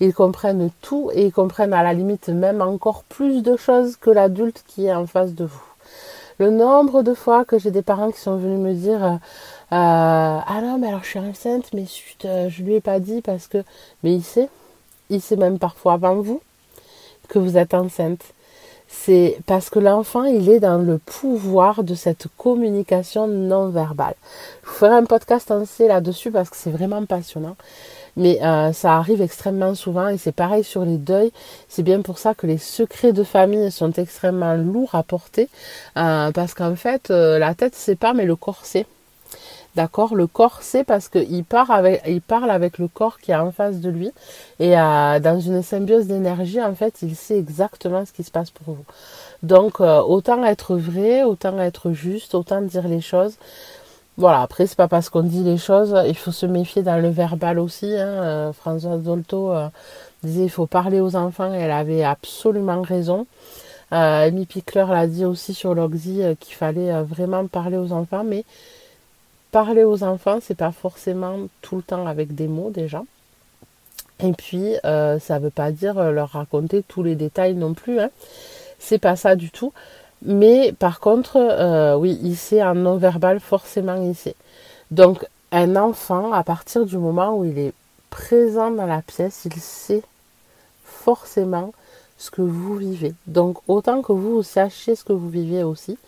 Ils 0.00 0.14
comprennent 0.14 0.70
tout 0.80 1.10
et 1.14 1.26
ils 1.26 1.32
comprennent 1.32 1.74
à 1.74 1.82
la 1.82 1.92
limite 1.92 2.28
même 2.28 2.62
encore 2.62 3.04
plus 3.04 3.42
de 3.42 3.56
choses 3.56 3.96
que 3.96 4.10
l'adulte 4.10 4.64
qui 4.66 4.86
est 4.86 4.94
en 4.94 5.06
face 5.06 5.34
de 5.34 5.44
vous. 5.44 5.65
Le 6.38 6.50
nombre 6.50 7.02
de 7.02 7.14
fois 7.14 7.44
que 7.44 7.58
j'ai 7.58 7.70
des 7.70 7.82
parents 7.82 8.10
qui 8.10 8.20
sont 8.20 8.36
venus 8.36 8.58
me 8.58 8.74
dire 8.74 9.02
euh, 9.04 9.16
Ah 9.70 10.60
non 10.62 10.78
mais 10.78 10.88
alors 10.88 11.02
je 11.02 11.08
suis 11.08 11.18
enceinte 11.18 11.72
mais 11.72 11.86
chut, 11.86 12.24
euh, 12.24 12.48
je 12.50 12.62
lui 12.62 12.74
ai 12.74 12.80
pas 12.80 13.00
dit 13.00 13.22
parce 13.22 13.46
que 13.46 13.58
mais 14.02 14.14
il 14.14 14.22
sait, 14.22 14.48
il 15.08 15.22
sait 15.22 15.36
même 15.36 15.58
parfois 15.58 15.94
avant 15.94 16.16
vous 16.16 16.42
que 17.28 17.38
vous 17.38 17.56
êtes 17.56 17.74
enceinte. 17.74 18.22
C'est 18.88 19.38
parce 19.46 19.68
que 19.68 19.80
l'enfant, 19.80 20.24
il 20.24 20.48
est 20.48 20.60
dans 20.60 20.78
le 20.78 20.98
pouvoir 20.98 21.82
de 21.82 21.94
cette 21.94 22.28
communication 22.38 23.26
non 23.26 23.68
verbale. 23.68 24.14
Je 24.62 24.68
vous 24.68 24.74
ferai 24.74 24.94
un 24.94 25.04
podcast 25.04 25.50
entier 25.50 25.88
là-dessus 25.88 26.30
parce 26.30 26.50
que 26.50 26.56
c'est 26.56 26.70
vraiment 26.70 27.04
passionnant. 27.04 27.56
Mais 28.16 28.42
euh, 28.42 28.72
ça 28.72 28.96
arrive 28.96 29.20
extrêmement 29.20 29.74
souvent 29.74 30.08
et 30.08 30.16
c'est 30.16 30.32
pareil 30.32 30.64
sur 30.64 30.84
les 30.84 30.96
deuils. 30.96 31.32
C'est 31.68 31.82
bien 31.82 32.00
pour 32.00 32.18
ça 32.18 32.34
que 32.34 32.46
les 32.46 32.58
secrets 32.58 33.12
de 33.12 33.24
famille 33.24 33.70
sont 33.70 33.92
extrêmement 33.92 34.54
lourds 34.54 34.94
à 34.94 35.02
porter 35.02 35.48
euh, 35.98 36.32
parce 36.32 36.54
qu'en 36.54 36.76
fait, 36.76 37.10
euh, 37.10 37.38
la 37.38 37.54
tête 37.54 37.74
sait 37.74 37.96
pas 37.96 38.14
mais 38.14 38.24
le 38.24 38.36
corps 38.36 38.64
sait. 38.64 38.86
D'accord? 39.74 40.14
Le 40.14 40.26
corps 40.26 40.62
sait 40.62 40.84
parce 40.84 41.10
qu'il 41.10 41.44
parle 41.44 41.98
parle 42.26 42.50
avec 42.50 42.78
le 42.78 42.88
corps 42.88 43.18
qui 43.18 43.32
est 43.32 43.36
en 43.36 43.52
face 43.52 43.76
de 43.80 43.90
lui. 43.90 44.10
Et 44.58 44.70
dans 44.70 45.38
une 45.38 45.62
symbiose 45.62 46.06
d'énergie, 46.06 46.62
en 46.62 46.74
fait, 46.74 47.02
il 47.02 47.14
sait 47.14 47.36
exactement 47.36 48.06
ce 48.06 48.12
qui 48.12 48.22
se 48.22 48.30
passe 48.30 48.50
pour 48.50 48.74
vous. 48.74 48.84
Donc, 49.42 49.80
autant 49.80 50.42
être 50.46 50.76
vrai, 50.76 51.24
autant 51.24 51.60
être 51.60 51.92
juste, 51.92 52.34
autant 52.34 52.62
dire 52.62 52.88
les 52.88 53.02
choses. 53.02 53.34
Voilà, 54.16 54.40
après, 54.40 54.66
c'est 54.66 54.76
pas 54.76 54.88
parce 54.88 55.10
qu'on 55.10 55.22
dit 55.22 55.42
les 55.42 55.58
choses, 55.58 55.94
il 56.06 56.16
faut 56.16 56.32
se 56.32 56.46
méfier 56.46 56.82
dans 56.82 57.00
le 57.00 57.08
verbal 57.08 57.58
aussi. 57.58 57.94
Hein. 57.94 58.08
Euh, 58.08 58.52
Françoise 58.52 59.02
Dolto 59.02 59.52
disait 60.22 60.44
il 60.44 60.50
faut 60.50 60.66
parler 60.66 61.00
aux 61.00 61.16
enfants 61.16 61.52
et 61.52 61.58
elle 61.58 61.70
avait 61.70 62.02
absolument 62.02 62.82
raison. 62.82 63.26
Amy 63.90 64.46
Pickler 64.46 64.86
l'a 64.88 65.06
dit 65.06 65.24
aussi 65.24 65.54
sur 65.54 65.74
l'Oxy 65.74 66.22
qu'il 66.40 66.54
fallait 66.54 67.02
vraiment 67.02 67.46
parler 67.46 67.76
aux 67.76 67.92
enfants, 67.92 68.24
mais 68.24 68.44
parler 69.52 69.84
aux 69.84 70.02
enfants, 70.02 70.38
c'est 70.42 70.56
pas 70.56 70.72
forcément 70.72 71.38
tout 71.62 71.76
le 71.76 71.82
temps 71.82 72.06
avec 72.06 72.34
des 72.34 72.48
mots 72.48 72.70
déjà. 72.70 73.02
Et 74.22 74.32
puis, 74.32 74.76
euh, 74.84 75.18
ça 75.18 75.38
veut 75.38 75.50
pas 75.50 75.70
dire 75.70 75.98
euh, 75.98 76.10
leur 76.10 76.30
raconter 76.30 76.82
tous 76.82 77.02
les 77.02 77.14
détails 77.14 77.54
non 77.54 77.74
plus. 77.74 78.00
Hein. 78.00 78.10
C'est 78.78 78.98
pas 78.98 79.16
ça 79.16 79.36
du 79.36 79.50
tout. 79.50 79.72
Mais 80.22 80.72
par 80.72 81.00
contre, 81.00 81.36
euh, 81.36 81.96
oui, 81.96 82.18
il 82.22 82.36
sait 82.36 82.62
en 82.62 82.74
non-verbal, 82.74 83.40
forcément 83.40 83.96
il 84.02 84.14
sait. 84.14 84.36
Donc, 84.90 85.26
un 85.52 85.76
enfant, 85.76 86.32
à 86.32 86.42
partir 86.42 86.84
du 86.86 86.98
moment 86.98 87.36
où 87.36 87.44
il 87.44 87.58
est 87.58 87.74
présent 88.10 88.70
dans 88.70 88.86
la 88.86 89.02
pièce, 89.02 89.42
il 89.44 89.60
sait 89.60 90.02
forcément 90.84 91.72
ce 92.18 92.30
que 92.30 92.42
vous 92.42 92.76
vivez. 92.76 93.14
Donc, 93.26 93.58
autant 93.68 94.02
que 94.02 94.12
vous, 94.12 94.42
sachiez 94.42 94.96
ce 94.96 95.04
que 95.04 95.12
vous 95.12 95.28
vivez 95.28 95.62
aussi, 95.62 95.98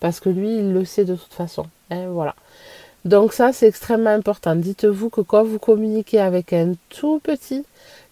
parce 0.00 0.20
que 0.20 0.28
lui, 0.28 0.56
il 0.56 0.72
le 0.72 0.84
sait 0.84 1.04
de 1.04 1.14
toute 1.14 1.32
façon. 1.32 1.66
Hein, 1.90 2.08
voilà. 2.08 2.34
Donc 3.04 3.32
ça, 3.32 3.52
c'est 3.52 3.66
extrêmement 3.66 4.10
important. 4.10 4.54
Dites-vous 4.54 5.10
que 5.10 5.22
quand 5.22 5.42
vous 5.42 5.58
communiquez 5.58 6.20
avec 6.20 6.52
un 6.52 6.74
tout 6.88 7.20
petit, 7.20 7.64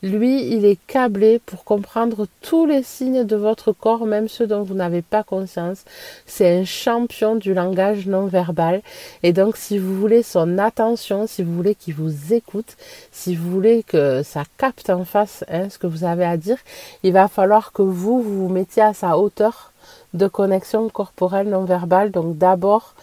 lui, 0.02 0.50
il 0.52 0.64
est 0.64 0.78
câblé 0.86 1.40
pour 1.44 1.62
comprendre 1.62 2.26
tous 2.40 2.66
les 2.66 2.82
signes 2.82 3.24
de 3.24 3.36
votre 3.36 3.70
corps, 3.70 4.06
même 4.06 4.28
ceux 4.28 4.48
dont 4.48 4.62
vous 4.62 4.74
n'avez 4.74 5.02
pas 5.02 5.22
conscience. 5.22 5.84
C'est 6.26 6.58
un 6.58 6.64
champion 6.64 7.36
du 7.36 7.54
langage 7.54 8.06
non 8.06 8.26
verbal. 8.26 8.82
Et 9.22 9.32
donc, 9.32 9.56
si 9.56 9.78
vous 9.78 9.94
voulez 9.94 10.24
son 10.24 10.58
attention, 10.58 11.28
si 11.28 11.44
vous 11.44 11.54
voulez 11.54 11.76
qu'il 11.76 11.94
vous 11.94 12.32
écoute, 12.32 12.76
si 13.12 13.36
vous 13.36 13.48
voulez 13.48 13.84
que 13.84 14.22
ça 14.24 14.42
capte 14.58 14.90
en 14.90 15.04
face 15.04 15.44
hein, 15.48 15.68
ce 15.68 15.78
que 15.78 15.86
vous 15.86 16.02
avez 16.02 16.24
à 16.24 16.36
dire, 16.36 16.58
il 17.04 17.12
va 17.12 17.28
falloir 17.28 17.72
que 17.72 17.82
vous, 17.82 18.22
vous 18.22 18.46
vous 18.46 18.52
mettiez 18.52 18.82
à 18.82 18.94
sa 18.94 19.18
hauteur 19.18 19.70
de 20.14 20.26
connexion 20.26 20.88
corporelle 20.88 21.48
non 21.48 21.64
verbale. 21.64 22.10
Donc 22.10 22.38
d'abord, 22.38 22.94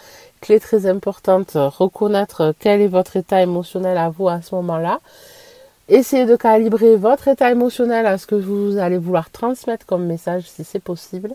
clé 0.42 0.60
très 0.60 0.86
importante, 0.86 1.52
reconnaître 1.56 2.54
quel 2.60 2.82
est 2.82 2.88
votre 2.88 3.18
état 3.18 3.42
émotionnel 3.42 3.98
à 3.98 4.10
vous 4.10 4.28
à 4.30 4.42
ce 4.42 4.56
moment-là. 4.56 5.00
Essayez 5.90 6.26
de 6.26 6.36
calibrer 6.36 6.98
votre 6.98 7.30
état 7.30 7.50
émotionnel 7.50 8.06
à 8.08 8.18
ce 8.18 8.28
que 8.28 8.36
vous 8.36 8.78
allez 8.78 8.98
vouloir 8.98 9.30
transmettre 9.30 9.86
comme 9.86 10.06
message 10.06 10.44
si 10.44 10.66
c'est 10.66 10.82
possible. 10.82 11.34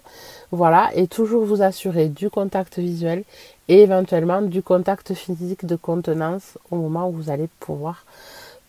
Voilà, 0.50 0.90
et 0.94 1.06
toujours 1.06 1.46
vous 1.46 1.62
assurer 1.62 2.08
du 2.08 2.28
contact 2.28 2.78
visuel 2.78 3.24
et 3.68 3.80
éventuellement 3.80 4.42
du 4.42 4.62
contact 4.62 5.14
physique 5.14 5.64
de 5.64 5.76
contenance 5.76 6.58
au 6.70 6.76
moment 6.76 7.08
où 7.08 7.12
vous 7.12 7.30
allez 7.30 7.48
pouvoir 7.60 8.04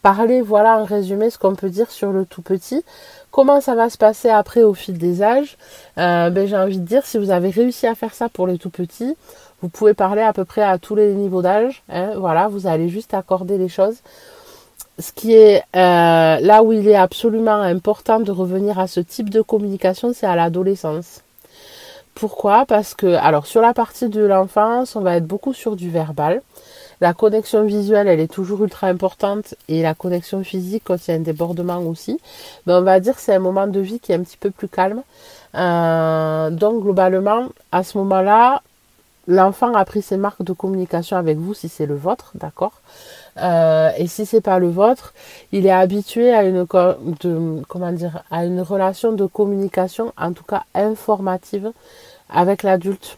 parler. 0.02 0.42
Voilà 0.42 0.78
en 0.78 0.86
résumé 0.86 1.30
ce 1.30 1.38
qu'on 1.38 1.56
peut 1.56 1.70
dire 1.70 1.92
sur 1.92 2.14
le 2.14 2.26
tout 2.26 2.42
petit. 2.42 2.86
Comment 3.32 3.60
ça 3.60 3.76
va 3.76 3.90
se 3.90 3.98
passer 3.98 4.30
après 4.30 4.64
au 4.64 4.74
fil 4.74 4.98
des 4.98 5.22
âges? 5.22 5.58
Euh, 5.98 6.30
ben, 6.30 6.48
J'ai 6.48 6.56
envie 6.56 6.78
de 6.78 6.86
dire, 6.86 7.06
si 7.06 7.18
vous 7.18 7.32
avez 7.32 7.50
réussi 7.50 7.88
à 7.88 7.96
faire 7.96 8.14
ça 8.14 8.30
pour 8.30 8.48
les 8.48 8.58
tout 8.58 8.70
petits, 8.70 9.18
vous 9.64 9.70
pouvez 9.70 9.94
parler 9.94 10.22
à 10.22 10.34
peu 10.34 10.44
près 10.44 10.62
à 10.62 10.78
tous 10.78 10.94
les 10.94 11.14
niveaux 11.14 11.42
d'âge. 11.42 11.84
Hein, 11.88 12.16
voilà, 12.18 12.50
vous 12.50 12.68
allez 12.68 12.90
juste 12.90 13.14
accorder 13.14 13.58
les 13.58 13.70
choses. 13.70 13.96
Ce 15.00 15.14
qui 15.14 15.34
est 15.36 15.64
euh, 15.74 16.38
là 16.42 16.64
où 16.64 16.74
il 16.74 16.86
est 16.86 16.98
absolument 16.98 17.62
important 17.62 18.20
de 18.20 18.30
revenir 18.30 18.78
à 18.78 18.88
ce 18.88 19.00
type 19.00 19.30
de 19.30 19.42
communication, 19.42 20.12
c'est 20.14 20.28
à 20.28 20.36
l'adolescence. 20.36 21.22
Pourquoi? 22.14 22.66
Parce 22.66 22.94
que, 22.94 23.08
alors 23.08 23.46
sur 23.46 23.62
la 23.62 23.74
partie 23.74 24.10
de 24.10 24.22
l'enfance, 24.22 24.98
on 24.98 25.02
va 25.02 25.16
être 25.16 25.26
beaucoup 25.26 25.54
sur 25.54 25.78
du 25.78 25.90
verbal. 25.90 26.42
La 27.00 27.14
connexion 27.14 27.64
visuelle, 27.64 28.10
elle 28.10 28.20
est 28.20 28.32
toujours 28.32 28.64
ultra 28.64 28.88
importante 28.88 29.56
et 29.70 29.82
la 29.82 29.94
connexion 29.94 30.44
physique 30.44 30.84
quand 30.86 31.08
il 31.08 31.12
y 31.12 31.14
a 31.14 31.18
un 31.18 31.22
débordement 31.22 31.80
aussi. 31.80 32.20
Mais 32.68 32.74
on 32.74 32.82
va 32.82 33.00
dire 33.00 33.18
c'est 33.18 33.34
un 33.34 33.40
moment 33.40 33.68
de 33.68 33.80
vie 33.80 34.02
qui 34.02 34.12
est 34.12 34.16
un 34.16 34.24
petit 34.24 34.38
peu 34.38 34.52
plus 34.52 34.68
calme. 34.68 35.04
Euh, 35.56 36.50
donc 36.50 36.84
globalement, 36.84 37.48
à 37.72 37.84
ce 37.84 37.98
moment-là, 38.00 38.62
l'enfant 39.28 39.74
a 39.74 39.86
pris 39.86 40.02
ses 40.02 40.18
marques 40.18 40.44
de 40.44 40.54
communication 40.54 41.18
avec 41.18 41.38
vous 41.38 41.54
si 41.54 41.70
c'est 41.70 41.86
le 41.86 41.96
vôtre, 41.96 42.32
d'accord 42.36 42.82
euh, 43.38 43.90
Et 43.98 44.08
si 44.08 44.26
c'est 44.26 44.42
pas 44.42 44.60
le 44.60 44.70
vôtre, 44.70 45.14
il 45.52 45.66
est 45.66 45.72
habitué 45.72 46.34
à 46.34 46.44
une 46.44 46.66
comment 46.66 47.92
dire 47.92 48.24
à 48.32 48.46
une 48.46 48.62
relation 48.62 49.14
de 49.14 49.26
communication, 49.26 50.14
en 50.18 50.34
tout 50.34 50.44
cas 50.44 50.64
informative, 50.74 51.72
avec 52.30 52.64
l'adulte. 52.64 53.18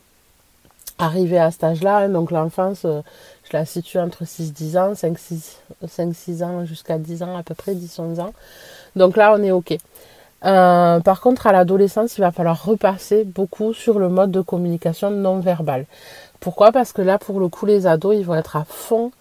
Arrivé 0.98 1.38
à 1.38 1.52
cet 1.52 1.66
âge-là, 1.66 1.98
hein, 1.98 2.10
donc 2.10 2.32
l'enfance, 2.32 2.84
euh, 2.86 3.02
je 3.44 3.58
la 3.58 3.66
situe 3.66 4.00
entre 4.00 4.24
6-10 4.24 4.78
ans, 4.78 4.94
5-6 4.94 6.44
ans 6.44 6.64
jusqu'à 6.64 6.98
10 6.98 7.22
ans 7.22 7.36
à 7.36 7.44
peu 7.44 7.54
près, 7.54 7.74
10-11 7.74 8.22
ans. 8.22 8.34
Donc 8.96 9.18
là, 9.18 9.36
on 9.38 9.44
est 9.44 9.52
OK. 9.52 9.78
Euh, 10.44 11.00
par 11.00 11.22
contre, 11.22 11.48
à 11.48 11.52
l'adolescence, 11.52 12.18
il 12.18 12.22
va 12.22 12.32
falloir 12.32 12.66
repasser 12.66 13.24
beaucoup 13.24 13.74
sur 13.74 14.00
le 14.00 14.10
mode 14.10 14.32
de 14.32 14.42
communication 14.42 15.10
non 15.10 15.40
verbal. 15.40 15.86
Pourquoi? 16.40 16.72
Parce 16.72 16.94
que 16.94 17.02
là, 17.02 17.18
pour 17.18 17.40
le 17.40 17.48
coup, 17.48 17.66
les 17.66 17.88
ados, 17.88 18.16
ils 18.16 18.26
vont 18.26 18.36
être 18.36 18.56
à 18.56 18.66
fond 18.66 19.12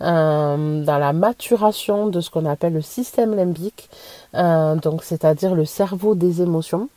euh, 0.00 0.84
dans 0.84 0.98
la 0.98 1.12
maturation 1.12 2.06
de 2.06 2.20
ce 2.20 2.30
qu'on 2.30 2.46
appelle 2.46 2.72
le 2.72 2.80
système 2.80 3.34
limbique, 3.34 3.90
euh, 4.34 4.76
donc 4.76 5.02
c'est-à-dire 5.02 5.54
le 5.54 5.66
cerveau 5.66 6.14
des 6.14 6.40
émotions. 6.40 6.88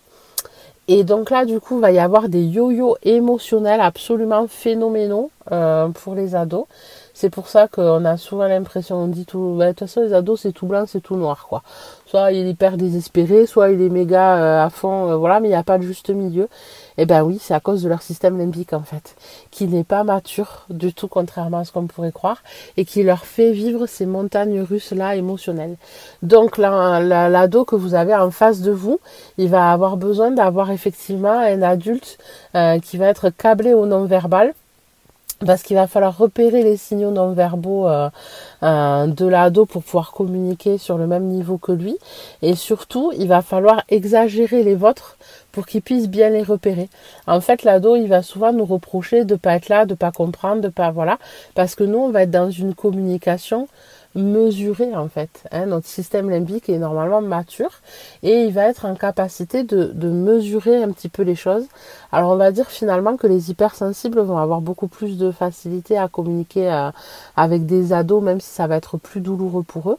Et 0.88 1.04
donc 1.04 1.30
là, 1.30 1.46
du 1.46 1.60
coup, 1.60 1.78
il 1.78 1.82
va 1.82 1.92
y 1.92 2.00
avoir 2.00 2.28
des 2.28 2.44
yo-yo 2.44 2.98
émotionnels 3.04 3.80
absolument 3.80 4.48
phénoménaux 4.48 5.32
pour 5.94 6.16
les 6.16 6.36
ados. 6.36 6.66
C'est 7.16 7.30
pour 7.30 7.48
ça 7.48 7.68
qu'on 7.68 8.06
a 8.06 8.18
souvent 8.18 8.48
l'impression, 8.48 8.96
on 8.98 9.08
dit 9.08 9.26
tout, 9.26 9.56
bah, 9.58 9.68
de 9.68 9.72
toute 9.72 9.88
façon 9.88 10.02
les 10.02 10.14
ados 10.14 10.42
c'est 10.42 10.52
tout 10.52 10.66
blanc, 10.66 10.86
c'est 10.88 11.00
tout 11.00 11.16
noir 11.16 11.46
quoi. 11.48 11.62
Soit 12.08 12.32
il 12.32 12.48
est 12.48 12.50
hyper 12.50 12.76
désespéré, 12.76 13.46
soit 13.46 13.70
il 13.70 13.82
est 13.82 13.90
méga 13.90 14.38
euh, 14.38 14.66
à 14.66 14.70
fond, 14.72 15.12
euh, 15.12 15.16
voilà, 15.16 15.40
mais 15.40 15.48
il 15.48 15.52
n'y 15.52 15.56
a 15.56 15.64
pas 15.64 15.78
de 15.78 15.84
juste 15.84 16.10
milieu. 16.10 16.50
Eh 16.98 17.06
ben 17.06 17.24
oui, 17.24 17.40
c'est 17.42 17.54
à 17.54 17.60
cause 17.60 17.84
de 17.84 17.90
leur 17.90 18.02
système 18.02 18.38
limbique 18.38 18.74
en 18.74 18.84
fait, 18.84 19.16
qui 19.52 19.68
n'est 19.68 19.84
pas 19.84 20.04
mature 20.04 20.66
du 20.70 20.94
tout, 20.94 21.08
contrairement 21.08 21.60
à 21.60 21.66
ce 21.66 21.72
qu'on 21.72 21.88
pourrait 21.88 22.12
croire, 22.12 22.44
et 22.78 22.86
qui 22.86 23.04
leur 23.04 23.26
fait 23.26 23.52
vivre 23.52 23.86
ces 23.88 24.06
montagnes 24.06 24.62
russes 24.62 24.92
là 24.92 25.16
émotionnelles. 25.16 25.76
Donc 26.22 26.58
l'ado 26.58 27.66
que 27.66 27.76
vous 27.76 27.96
avez 27.96 28.16
en 28.16 28.32
face 28.32 28.62
de 28.62 28.72
vous, 28.72 29.00
il 29.38 29.50
va 29.50 29.72
avoir 29.72 29.98
besoin 29.98 30.32
d'avoir 30.32 30.72
effectivement 30.72 31.40
un 31.40 31.62
adulte 31.62 32.18
euh, 32.56 32.80
qui 32.80 32.98
va 32.98 33.08
être 33.08 33.30
câblé 33.30 33.74
au 33.74 33.86
non 33.86 34.06
verbal 34.06 34.54
parce 35.46 35.64
qu'il 35.64 35.76
va 35.76 35.88
falloir 35.88 36.18
repérer 36.18 36.64
les 36.64 36.78
signaux 36.78 37.12
non 37.12 37.34
verbaux 37.34 37.88
euh, 37.88 38.10
euh, 38.64 39.08
de 39.08 39.26
l'ado 39.26 39.66
pour 39.66 39.84
pouvoir 39.84 40.12
communiquer 40.12 40.78
sur 40.78 40.98
le 40.98 41.08
même 41.08 41.26
niveau 41.26 41.58
que 41.58 41.72
lui. 41.72 41.98
Et 42.42 42.56
surtout, 42.56 43.12
il 43.18 43.28
va 43.28 43.42
falloir 43.42 43.84
exagérer 43.90 44.64
les 44.64 44.76
vôtres 44.76 45.18
pour 45.54 45.66
qu'il 45.66 45.82
puisse 45.82 46.10
bien 46.10 46.30
les 46.30 46.44
repérer. 46.44 46.90
En 47.28 47.40
fait, 47.40 47.64
l'ado, 47.64 47.96
il 47.96 48.08
va 48.08 48.22
souvent 48.22 48.52
nous 48.52 48.66
reprocher 48.66 49.24
de 49.24 49.36
pas 49.36 49.56
être 49.56 49.70
là, 49.70 49.86
de 49.86 49.94
pas 49.94 50.12
comprendre, 50.12 50.62
de 50.62 50.68
pas 50.68 50.92
voilà, 50.92 51.20
parce 51.56 51.76
que 51.76 51.86
nous, 51.86 52.00
on 52.00 52.10
va 52.10 52.24
être 52.24 52.32
dans 52.32 52.52
une 52.52 52.76
communication 52.76 53.70
mesurer 54.16 54.96
en 54.96 55.08
fait. 55.08 55.44
Hein. 55.52 55.68
Notre 55.68 55.88
système 55.88 56.30
limbique 56.30 56.70
est 56.70 56.78
normalement 56.78 57.22
mature 57.22 57.72
et 58.22 58.44
il 58.44 58.54
va 58.54 58.68
être 58.68 58.86
en 58.86 58.96
capacité 58.96 59.64
de, 59.64 59.92
de, 59.94 60.10
mesurer 60.10 60.84
un 60.84 60.92
petit 60.92 61.10
peu 61.10 61.24
les 61.24 61.36
choses. 61.36 61.66
Alors 62.12 62.32
on 62.32 62.36
va 62.36 62.52
dire 62.52 62.70
finalement 62.70 63.18
que 63.18 63.28
les 63.28 63.50
hypersensibles 63.50 64.20
vont 64.22 64.38
avoir 64.38 64.62
beaucoup 64.62 64.88
plus 64.88 65.18
de 65.18 65.32
facilité 65.32 65.98
à 65.98 66.08
communiquer 66.08 66.72
euh, 66.72 66.92
avec 67.36 67.66
des 67.66 67.94
ados, 67.94 68.22
même 68.22 68.40
si 68.40 68.50
ça 68.50 68.68
va 68.68 68.76
être 68.76 68.98
plus 68.98 69.22
douloureux 69.22 69.64
pour 69.64 69.92
eux. 69.92 69.98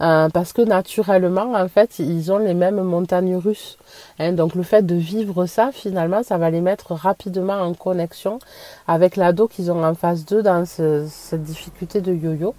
Euh, 0.00 0.28
parce 0.28 0.52
que 0.52 0.62
naturellement, 0.62 1.54
en 1.54 1.68
fait, 1.68 1.98
ils 1.98 2.30
ont 2.30 2.38
les 2.38 2.54
mêmes 2.54 2.80
montagnes 2.82 3.36
russes. 3.36 3.78
Hein. 4.20 4.32
donc 4.32 4.54
le 4.54 4.62
fait 4.62 4.82
de 4.84 4.94
vivre 4.94 5.46
ça, 5.46 5.70
finalement, 5.72 6.22
ça 6.22 6.38
va 6.38 6.50
les 6.50 6.60
mettre 6.60 6.92
rapidement 6.92 7.54
en 7.60 7.74
connexion 7.74 8.38
avec 8.86 9.16
l'ado 9.16 9.48
qu'ils 9.48 9.72
ont 9.72 9.84
en 9.84 9.94
face 9.94 10.24
d'eux 10.24 10.42
dans 10.42 10.64
cette 10.66 11.42
difficulté 11.42 12.00
de 12.00 12.12
yo-yo. 12.12 12.54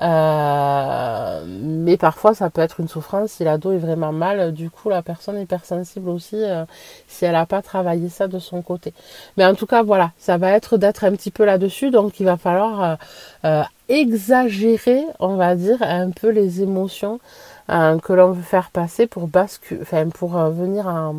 Euh, 0.00 1.44
mais 1.46 1.96
parfois, 1.96 2.34
ça 2.34 2.50
peut 2.50 2.60
être 2.60 2.80
une 2.80 2.88
souffrance 2.88 3.32
si 3.32 3.44
l'ado 3.44 3.72
est 3.72 3.78
vraiment 3.78 4.12
mal. 4.12 4.52
Du 4.52 4.70
coup, 4.70 4.88
la 4.88 5.02
personne 5.02 5.36
est 5.36 5.42
hypersensible 5.42 6.08
aussi 6.08 6.36
euh, 6.36 6.64
si 7.06 7.24
elle 7.24 7.32
n'a 7.32 7.46
pas 7.46 7.62
travaillé 7.62 8.08
ça 8.08 8.28
de 8.28 8.38
son 8.38 8.62
côté. 8.62 8.94
Mais 9.36 9.44
en 9.44 9.54
tout 9.54 9.66
cas, 9.66 9.82
voilà, 9.82 10.12
ça 10.18 10.38
va 10.38 10.52
être 10.52 10.78
d'être 10.78 11.04
un 11.04 11.12
petit 11.12 11.30
peu 11.30 11.44
là-dessus. 11.44 11.90
Donc, 11.90 12.20
il 12.20 12.26
va 12.26 12.36
falloir 12.36 12.98
euh, 13.44 13.62
exagérer, 13.88 15.04
on 15.18 15.36
va 15.36 15.54
dire, 15.54 15.78
un 15.80 16.10
peu 16.10 16.30
les 16.30 16.62
émotions 16.62 17.20
que 17.68 18.12
l'on 18.12 18.32
veut 18.32 18.42
faire 18.42 18.70
passer 18.72 19.06
pour 19.06 19.28
basculer, 19.28 19.80
enfin, 19.82 20.08
pour 20.08 20.30
venir 20.30 20.88
en 20.88 21.14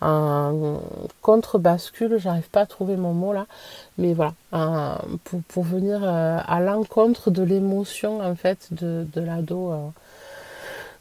un 0.00 0.78
contre-bascule, 1.22 2.18
j'arrive 2.18 2.48
pas 2.50 2.62
à 2.62 2.66
trouver 2.66 2.96
mon 2.96 3.14
mot 3.14 3.32
là, 3.32 3.46
mais 3.98 4.14
voilà, 4.14 4.34
pour, 5.48 5.64
venir 5.64 6.00
euh, 6.02 6.38
à 6.46 6.60
l'encontre 6.60 7.30
de 7.30 7.42
l'émotion 7.42 8.20
en 8.20 8.34
fait 8.34 8.68
de, 8.72 9.06
de 9.12 9.20
l'ado. 9.20 9.72
Euh, 9.72 9.88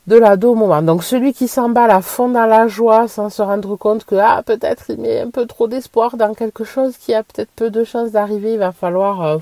de 0.08 0.18
l'ado 0.18 0.52
au 0.52 0.56
moment. 0.56 0.84
Donc 0.84 1.04
celui 1.04 1.34
qui 1.34 1.48
s'emballe 1.48 1.90
à 1.90 2.02
fond 2.02 2.30
dans 2.30 2.46
la 2.46 2.68
joie 2.68 3.08
sans 3.08 3.32
se 3.32 3.42
rendre 3.42 3.76
compte 3.76 4.06
que 4.06 4.14
ah 4.16 4.44
peut-être 4.46 4.86
il 4.90 5.00
met 5.00 5.22
un 5.22 5.32
peu 5.32 5.48
trop 5.48 5.68
d'espoir 5.68 6.16
dans 6.16 6.36
quelque 6.36 6.64
chose 6.64 6.96
qui 6.98 7.14
a 7.14 7.24
peut-être 7.24 7.50
peu 7.56 7.72
de 7.72 7.84
chances 7.84 8.12
d'arriver, 8.12 8.54
il 8.54 8.60
va 8.60 8.72
falloir 8.72 9.22
euh, 9.24 9.38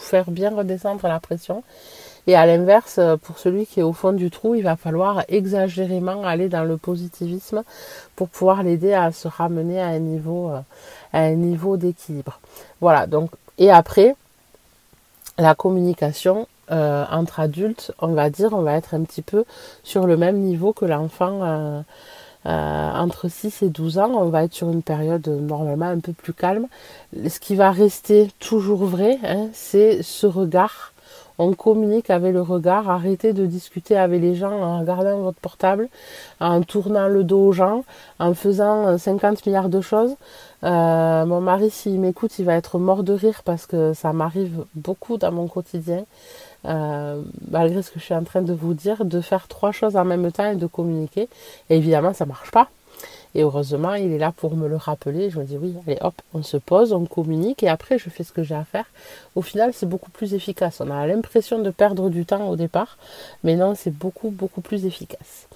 faire 0.00 0.30
bien 0.30 0.54
redescendre 0.54 1.06
la 1.08 1.18
pression. 1.18 1.64
Et 2.26 2.36
à 2.36 2.46
l'inverse, 2.46 2.98
euh, 2.98 3.16
pour 3.16 3.38
celui 3.38 3.66
qui 3.66 3.80
est 3.80 3.84
au 3.84 3.92
fond 3.92 4.12
du 4.12 4.30
trou, 4.30 4.54
il 4.54 4.62
va 4.62 4.76
falloir 4.76 5.24
exagérément 5.28 6.24
aller 6.24 6.48
dans 6.48 6.64
le 6.64 6.76
positivisme 6.76 7.62
pour 8.16 8.28
pouvoir 8.28 8.62
l'aider 8.62 8.92
à 8.92 9.12
se 9.12 9.28
ramener 9.28 9.80
à 9.80 9.88
un 9.88 9.98
niveau, 9.98 10.50
euh, 10.50 10.60
à 11.12 11.20
un 11.20 11.34
niveau 11.34 11.76
d'équilibre. 11.76 12.40
Voilà. 12.80 13.06
Donc, 13.06 13.30
et 13.58 13.70
après, 13.70 14.14
la 15.38 15.54
communication 15.54 16.46
euh, 16.70 17.04
entre 17.10 17.40
adultes, 17.40 17.92
on 18.00 18.08
va 18.08 18.30
dire, 18.30 18.52
on 18.52 18.62
va 18.62 18.74
être 18.74 18.94
un 18.94 19.02
petit 19.02 19.22
peu 19.22 19.44
sur 19.82 20.06
le 20.06 20.16
même 20.16 20.38
niveau 20.38 20.72
que 20.72 20.84
l'enfant. 20.84 21.84
entre 22.44 23.28
6 23.28 23.62
et 23.62 23.68
12 23.68 23.98
ans, 23.98 24.12
on 24.14 24.30
va 24.30 24.44
être 24.44 24.54
sur 24.54 24.70
une 24.70 24.82
période 24.82 25.26
normalement 25.28 25.86
un 25.86 26.00
peu 26.00 26.12
plus 26.12 26.32
calme. 26.32 26.68
Ce 27.28 27.38
qui 27.38 27.54
va 27.54 27.70
rester 27.70 28.30
toujours 28.38 28.84
vrai, 28.84 29.18
hein, 29.24 29.48
c'est 29.52 30.02
ce 30.02 30.26
regard 30.26 30.89
on 31.40 31.54
communique 31.54 32.10
avec 32.10 32.34
le 32.34 32.42
regard, 32.42 32.90
arrêtez 32.90 33.32
de 33.32 33.46
discuter 33.46 33.96
avec 33.96 34.20
les 34.20 34.34
gens 34.34 34.52
en 34.52 34.80
regardant 34.80 35.18
votre 35.20 35.40
portable, 35.40 35.88
en 36.38 36.60
tournant 36.60 37.08
le 37.08 37.24
dos 37.24 37.46
aux 37.46 37.52
gens, 37.52 37.82
en 38.18 38.34
faisant 38.34 38.98
50 38.98 39.46
milliards 39.46 39.70
de 39.70 39.80
choses. 39.80 40.14
Euh, 40.64 41.24
mon 41.24 41.40
mari, 41.40 41.70
s'il 41.70 41.98
m'écoute, 41.98 42.38
il 42.38 42.44
va 42.44 42.56
être 42.56 42.78
mort 42.78 43.02
de 43.04 43.14
rire 43.14 43.40
parce 43.42 43.64
que 43.64 43.94
ça 43.94 44.12
m'arrive 44.12 44.66
beaucoup 44.74 45.16
dans 45.16 45.32
mon 45.32 45.48
quotidien, 45.48 46.04
euh, 46.66 47.22
malgré 47.50 47.80
ce 47.80 47.90
que 47.90 47.98
je 47.98 48.04
suis 48.04 48.14
en 48.14 48.24
train 48.24 48.42
de 48.42 48.52
vous 48.52 48.74
dire, 48.74 49.06
de 49.06 49.22
faire 49.22 49.48
trois 49.48 49.72
choses 49.72 49.96
en 49.96 50.04
même 50.04 50.30
temps 50.32 50.50
et 50.50 50.56
de 50.56 50.66
communiquer. 50.66 51.30
Évidemment, 51.70 52.12
ça 52.12 52.26
marche 52.26 52.50
pas. 52.50 52.68
Et 53.34 53.42
heureusement, 53.42 53.94
il 53.94 54.12
est 54.12 54.18
là 54.18 54.32
pour 54.32 54.56
me 54.56 54.68
le 54.68 54.76
rappeler. 54.76 55.30
Je 55.30 55.38
me 55.38 55.44
dis 55.44 55.56
oui, 55.56 55.74
allez 55.86 55.98
hop, 56.00 56.14
on 56.34 56.42
se 56.42 56.56
pose, 56.56 56.92
on 56.92 57.04
communique 57.04 57.62
et 57.62 57.68
après 57.68 57.98
je 57.98 58.10
fais 58.10 58.24
ce 58.24 58.32
que 58.32 58.42
j'ai 58.42 58.54
à 58.54 58.64
faire. 58.64 58.86
Au 59.36 59.42
final, 59.42 59.72
c'est 59.72 59.86
beaucoup 59.86 60.10
plus 60.10 60.34
efficace. 60.34 60.80
On 60.80 60.90
a 60.90 61.06
l'impression 61.06 61.60
de 61.60 61.70
perdre 61.70 62.10
du 62.10 62.26
temps 62.26 62.48
au 62.48 62.56
départ, 62.56 62.98
mais 63.44 63.56
non, 63.56 63.74
c'est 63.76 63.96
beaucoup, 63.96 64.30
beaucoup 64.30 64.60
plus 64.60 64.84
efficace. 64.84 65.46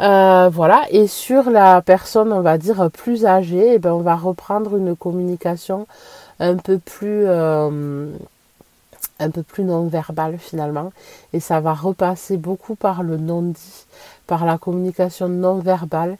Euh, 0.00 0.48
voilà, 0.50 0.86
et 0.90 1.06
sur 1.06 1.50
la 1.50 1.82
personne, 1.82 2.32
on 2.32 2.40
va 2.40 2.56
dire, 2.56 2.90
plus 2.90 3.26
âgée, 3.26 3.74
eh 3.74 3.78
ben, 3.78 3.92
on 3.92 4.00
va 4.00 4.16
reprendre 4.16 4.76
une 4.76 4.96
communication 4.96 5.86
un 6.38 6.56
peu 6.56 6.78
plus... 6.78 7.24
Euh, 7.26 8.10
un 9.20 9.30
peu 9.30 9.42
plus 9.42 9.64
non 9.64 9.86
verbale 9.86 10.38
finalement 10.38 10.92
et 11.32 11.40
ça 11.40 11.60
va 11.60 11.74
repasser 11.74 12.36
beaucoup 12.36 12.74
par 12.74 13.02
le 13.02 13.18
non 13.18 13.42
dit 13.42 13.86
par 14.26 14.46
la 14.46 14.58
communication 14.58 15.28
non 15.28 15.58
verbale 15.58 16.16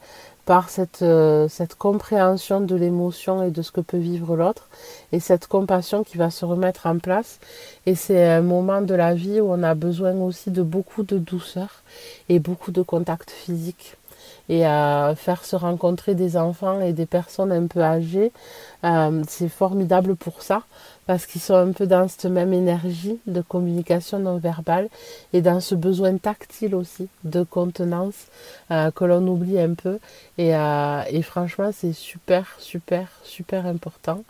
par 0.47 0.71
cette, 0.71 1.03
euh, 1.03 1.49
cette 1.49 1.75
compréhension 1.75 2.61
de 2.61 2.75
l'émotion 2.75 3.43
et 3.43 3.51
de 3.51 3.63
ce 3.63 3.71
que 3.71 3.81
peut 3.81 3.99
vivre 3.99 4.37
l'autre 4.37 4.69
et 5.13 5.21
cette 5.21 5.47
compassion 5.47 6.05
qui 6.05 6.19
va 6.19 6.31
se 6.31 6.45
remettre 6.45 6.87
en 6.87 6.99
place. 6.99 7.39
Et 7.87 7.95
c'est 7.95 8.25
un 8.27 8.43
moment 8.43 8.81
de 8.81 8.95
la 8.95 9.15
vie 9.15 9.41
où 9.41 9.53
on 9.53 9.63
a 9.63 9.75
besoin 9.75 10.15
aussi 10.15 10.51
de 10.51 10.63
beaucoup 10.63 11.03
de 11.03 11.19
douceur 11.19 11.83
et 12.29 12.39
beaucoup 12.39 12.73
de 12.73 12.83
contact 12.83 13.31
physique. 13.31 13.97
Et 14.49 14.67
à 14.67 15.15
faire 15.17 15.45
se 15.45 15.55
rencontrer 15.55 16.17
des 16.17 16.37
enfants 16.37 16.81
et 16.81 16.93
des 16.93 17.07
personnes 17.07 17.53
un 17.53 17.67
peu 17.67 17.81
âgées, 17.81 18.33
euh, 18.85 19.23
c'est 19.29 19.49
formidable 19.49 20.17
pour 20.17 20.43
ça 20.43 20.63
parce 21.11 21.27
qu'ils 21.27 21.41
sont 21.41 21.57
un 21.57 21.73
peu 21.73 21.89
dans 21.89 22.07
cette 22.07 22.27
même 22.27 22.53
énergie 22.53 23.19
de 23.27 23.41
communication 23.41 24.21
non 24.21 24.39
verbale 24.39 24.89
et 25.33 25.43
dans 25.43 25.59
ce 25.59 25.75
besoin 25.75 26.17
tactile 26.19 26.73
aussi 26.73 27.09
de 27.25 27.43
contenance 27.43 28.29
euh, 28.71 28.93
que 28.93 29.05
l'on 29.05 29.27
oublie 29.27 29.59
un 29.59 29.75
peu. 29.75 29.99
Et, 30.39 30.55
euh, 30.55 31.03
et 31.11 31.23
franchement, 31.23 31.73
c'est 31.77 31.95
super, 31.95 32.47
super, 32.61 33.09
super 33.25 33.67
important 33.67 34.23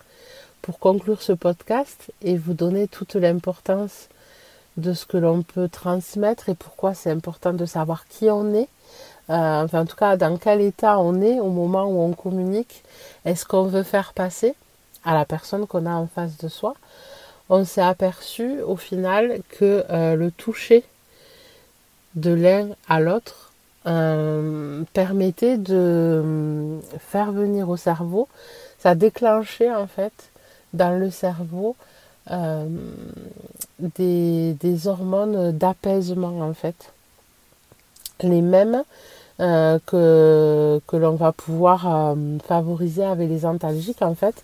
pour 0.63 0.79
conclure 0.79 1.21
ce 1.21 1.35
podcast 1.35 2.11
et 2.23 2.39
vous 2.39 2.55
donner 2.55 2.89
toute 2.89 3.15
l'importance 3.15 4.09
de 4.79 4.95
ce 4.95 5.05
que 5.05 5.19
l'on 5.19 5.43
peut 5.43 5.69
transmettre 5.69 6.49
et 6.49 6.55
pourquoi 6.55 6.95
c'est 6.95 7.11
important 7.11 7.53
de 7.53 7.67
savoir 7.67 8.09
qui 8.09 8.31
on 8.31 8.55
est. 8.55 8.71
Euh, 9.29 9.65
enfin, 9.65 9.83
en 9.83 9.85
tout 9.85 9.97
cas, 9.97 10.17
dans 10.17 10.39
quel 10.39 10.63
état 10.63 10.99
on 10.99 11.21
est 11.21 11.41
au 11.41 11.51
moment 11.51 11.85
où 11.85 12.01
on 12.01 12.15
communique. 12.15 12.85
Est-ce 13.27 13.45
qu'on 13.45 13.65
veut 13.65 13.83
faire 13.83 14.15
passer 14.15 14.55
à 15.05 15.15
la 15.15 15.25
personne 15.25 15.67
qu'on 15.67 15.87
a 15.87 15.93
en 15.93 16.07
face 16.07 16.37
de 16.39 16.49
soi, 16.49 16.75
on 17.49 17.65
s'est 17.65 17.83
aperçu 17.83 18.61
au 18.63 18.77
final 18.77 19.41
que 19.49 19.85
euh, 19.91 20.15
le 20.15 20.31
toucher 20.31 20.85
de 22.15 22.33
l'un 22.33 22.69
à 22.89 23.01
l'autre 23.01 23.53
euh, 23.87 24.83
permettait 24.93 25.59
de 25.59 25.75
euh, 25.75 26.79
faire 26.99 27.33
venir 27.33 27.69
au 27.69 27.77
cerveau, 27.77 28.29
ça 28.79 28.95
déclenchait 28.95 29.73
en 29.75 29.87
fait 29.87 30.13
dans 30.73 30.99
le 30.99 31.11
cerveau 31.11 31.77
des, 33.81 34.55
des, 34.61 34.87
hormones 34.87 35.51
d'apaisement 35.51 36.43
en 36.43 36.55
fait. 36.55 36.93
Les 38.21 38.41
mêmes 38.41 38.85
euh, 39.41 39.79
que, 39.87 40.81
que 40.87 40.97
l'on 40.97 41.15
va 41.15 41.33
pouvoir 41.33 42.13
euh, 42.13 42.15
favoriser 42.47 43.05
avec 43.05 43.29
les 43.29 43.47
antalgiques 43.47 44.03
en 44.03 44.15
fait 44.15 44.35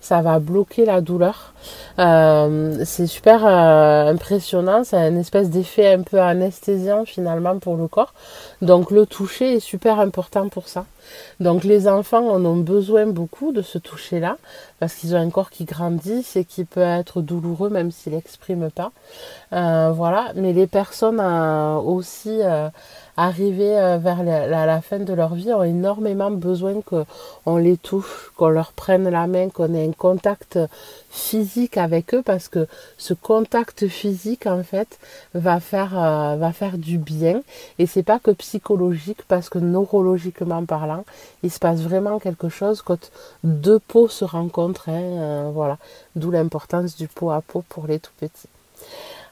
ça 0.00 0.22
va 0.22 0.38
bloquer 0.38 0.84
la 0.84 1.00
douleur. 1.00 1.54
Euh, 1.98 2.84
c'est 2.84 3.06
super 3.06 3.46
impressionnant. 3.46 4.84
C'est 4.84 4.98
un 4.98 5.16
espèce 5.16 5.48
d'effet 5.48 5.94
un 5.94 6.02
peu 6.02 6.20
anesthésiant 6.20 7.04
finalement 7.06 7.58
pour 7.58 7.76
le 7.76 7.88
corps. 7.88 8.12
Donc 8.60 8.90
le 8.90 9.06
toucher 9.06 9.54
est 9.54 9.60
super 9.60 9.98
important 9.98 10.48
pour 10.50 10.68
ça 10.68 10.84
donc 11.40 11.64
les 11.64 11.88
enfants 11.88 12.28
en 12.28 12.44
ont 12.44 12.56
besoin 12.56 13.06
beaucoup 13.06 13.52
de 13.52 13.62
ce 13.62 13.78
toucher 13.78 14.20
là 14.20 14.36
parce 14.80 14.94
qu'ils 14.94 15.14
ont 15.14 15.18
un 15.18 15.30
corps 15.30 15.50
qui 15.50 15.64
grandit 15.64 16.24
et 16.34 16.44
qui 16.44 16.64
peut 16.64 16.80
être 16.80 17.22
douloureux 17.22 17.70
même 17.70 17.90
s'ils 17.90 18.14
n'expriment 18.14 18.70
pas. 18.70 18.92
Voilà. 19.50 20.32
Mais 20.34 20.52
les 20.52 20.66
personnes 20.66 21.20
aussi 21.20 22.40
arrivés 23.16 23.78
euh, 23.78 23.98
vers 23.98 24.22
la, 24.22 24.80
fin 24.80 24.98
de 24.98 25.12
leur 25.12 25.34
vie 25.34 25.52
ont 25.52 25.62
énormément 25.62 26.30
besoin 26.30 26.80
qu'on 26.82 27.56
les 27.56 27.76
touche, 27.76 28.32
qu'on 28.36 28.48
leur 28.48 28.72
prenne 28.72 29.08
la 29.08 29.26
main, 29.26 29.48
qu'on 29.50 29.72
ait 29.74 29.86
un 29.86 29.92
contact 29.92 30.58
physique 31.10 31.76
avec 31.76 32.14
eux 32.14 32.22
parce 32.22 32.48
que 32.48 32.66
ce 32.98 33.14
contact 33.14 33.86
physique 33.86 34.46
en 34.46 34.62
fait 34.62 34.98
va 35.34 35.60
faire 35.60 35.98
euh, 35.98 36.36
va 36.36 36.52
faire 36.52 36.78
du 36.78 36.98
bien. 36.98 37.42
Et 37.78 37.86
c'est 37.86 38.02
pas 38.02 38.18
que 38.18 38.32
psychologique 38.32 39.22
parce 39.28 39.48
que 39.48 39.58
neurologiquement 39.58 40.64
parlant 40.64 40.93
il 41.42 41.50
se 41.50 41.58
passe 41.58 41.80
vraiment 41.80 42.18
quelque 42.18 42.48
chose 42.48 42.82
quand 42.82 43.10
deux 43.42 43.78
peaux 43.78 44.08
se 44.08 44.24
rencontrent 44.24 44.88
hein, 44.88 45.02
euh, 45.02 45.50
voilà 45.52 45.78
d'où 46.16 46.30
l'importance 46.30 46.96
du 46.96 47.08
pot 47.08 47.30
à 47.30 47.40
peau 47.40 47.64
pour 47.68 47.86
les 47.86 47.98
tout 47.98 48.12
petits 48.18 48.48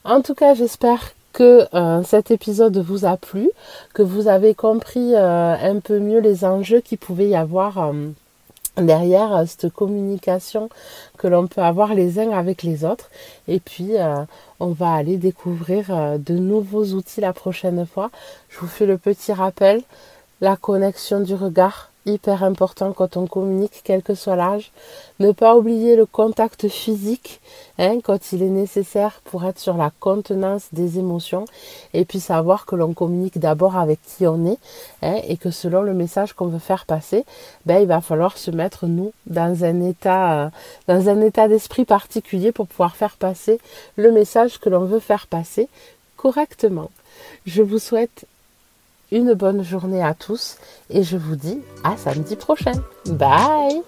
en 0.05 0.23
tout 0.23 0.35
cas 0.35 0.55
j'espère 0.55 1.13
que 1.33 1.67
euh, 1.75 2.03
cet 2.03 2.31
épisode 2.31 2.77
vous 2.77 3.07
a 3.07 3.17
plu, 3.17 3.49
que 3.95 4.03
vous 4.03 4.29
avez 4.29 4.55
compris 4.55 5.15
euh, 5.15 5.55
un 5.55 5.81
peu 5.81 5.99
mieux 5.99 6.21
les 6.21 6.45
enjeux 6.45 6.81
qui 6.81 6.99
pouvait 6.99 7.29
y 7.29 7.35
avoir 7.35 7.91
derrière 8.77 9.45
cette 9.47 9.73
communication 9.73 10.69
que 11.17 11.29
l'on 11.29 11.47
peut 11.47 11.63
avoir 11.63 11.95
les 11.95 12.19
uns 12.19 12.33
avec 12.33 12.63
les 12.63 12.85
autres. 12.85 13.09
Et 13.49 13.61
puis, 13.61 13.93
on 14.61 14.69
va 14.69 14.93
aller 14.93 15.17
découvrir 15.17 16.19
de 16.19 16.35
nouveaux 16.35 16.85
outils 16.93 17.23
la 17.23 17.33
prochaine 17.33 17.87
fois. 17.87 18.11
Je 18.51 18.59
vous 18.61 18.67
fais 18.67 18.87
le 18.87 18.99
petit 18.99 19.33
rappel, 19.33 19.83
la 20.43 20.57
connexion 20.57 21.21
du 21.21 21.37
regard, 21.37 21.93
hyper 22.05 22.43
important 22.43 22.93
quand 22.93 23.17
on 23.17 23.29
communique, 23.29 23.83
quel 23.85 24.03
que 24.03 24.17
soit 24.17 24.35
l'âge. 24.35 24.73
Ne 25.21 25.31
pas 25.31 25.57
oublier 25.57 25.95
le 25.95 26.05
contact 26.05 26.67
physique 26.67 27.41
hein, 27.79 28.01
quand 28.03 28.33
il 28.33 28.43
est 28.43 28.49
nécessaire 28.49 29.21
pour 29.23 29.45
être 29.45 29.61
sur 29.61 29.77
la 29.77 29.93
contenance 30.01 30.65
des 30.73 30.99
émotions. 30.99 31.45
Et 31.95 32.05
puis 32.05 32.19
savoir 32.19 32.67
que 32.67 32.75
l'on 32.75 32.93
communique 32.93 33.39
d'abord 33.39 33.77
avec 33.77 34.01
qui 34.03 34.27
on 34.27 34.45
est 34.45 34.59
hein, 35.03 35.21
et 35.29 35.37
que 35.37 35.53
selon 35.53 35.83
le 35.83 35.95
message 35.95 36.33
qu'on 36.33 36.49
veut 36.49 36.59
faire 36.59 36.87
passer, 36.87 37.25
ben, 37.65 37.81
il 37.81 37.87
va 37.87 38.01
falloir 38.01 38.37
se 38.37 38.51
mettre 38.51 38.89
nous 38.89 39.13
dans 39.27 39.63
un 39.63 39.81
état, 39.81 40.47
euh, 40.47 40.49
dans 40.89 41.09
un 41.09 41.21
état 41.21 41.47
d'esprit 41.47 41.85
particulier 41.85 42.51
pour 42.51 42.67
pouvoir 42.67 42.97
faire 42.97 43.17
passer 43.17 43.61
le 43.95 44.11
message 44.11 44.59
que 44.59 44.69
l'on 44.69 44.87
veut 44.87 44.99
faire 44.99 45.29
passer 45.29 45.69
correctement. 46.17 46.91
Je 47.47 47.63
vous 47.63 47.79
souhaite 47.79 48.27
une 49.13 49.35
bonne 49.35 49.63
journée 49.63 50.03
à 50.03 50.15
tous 50.15 50.57
et 50.91 51.05
je 51.05 51.17
vous 51.17 51.37
dis 51.37 51.61
à 51.85 51.97
samedi 51.97 52.35
prochain. 52.35 52.73
Bye 53.07 53.83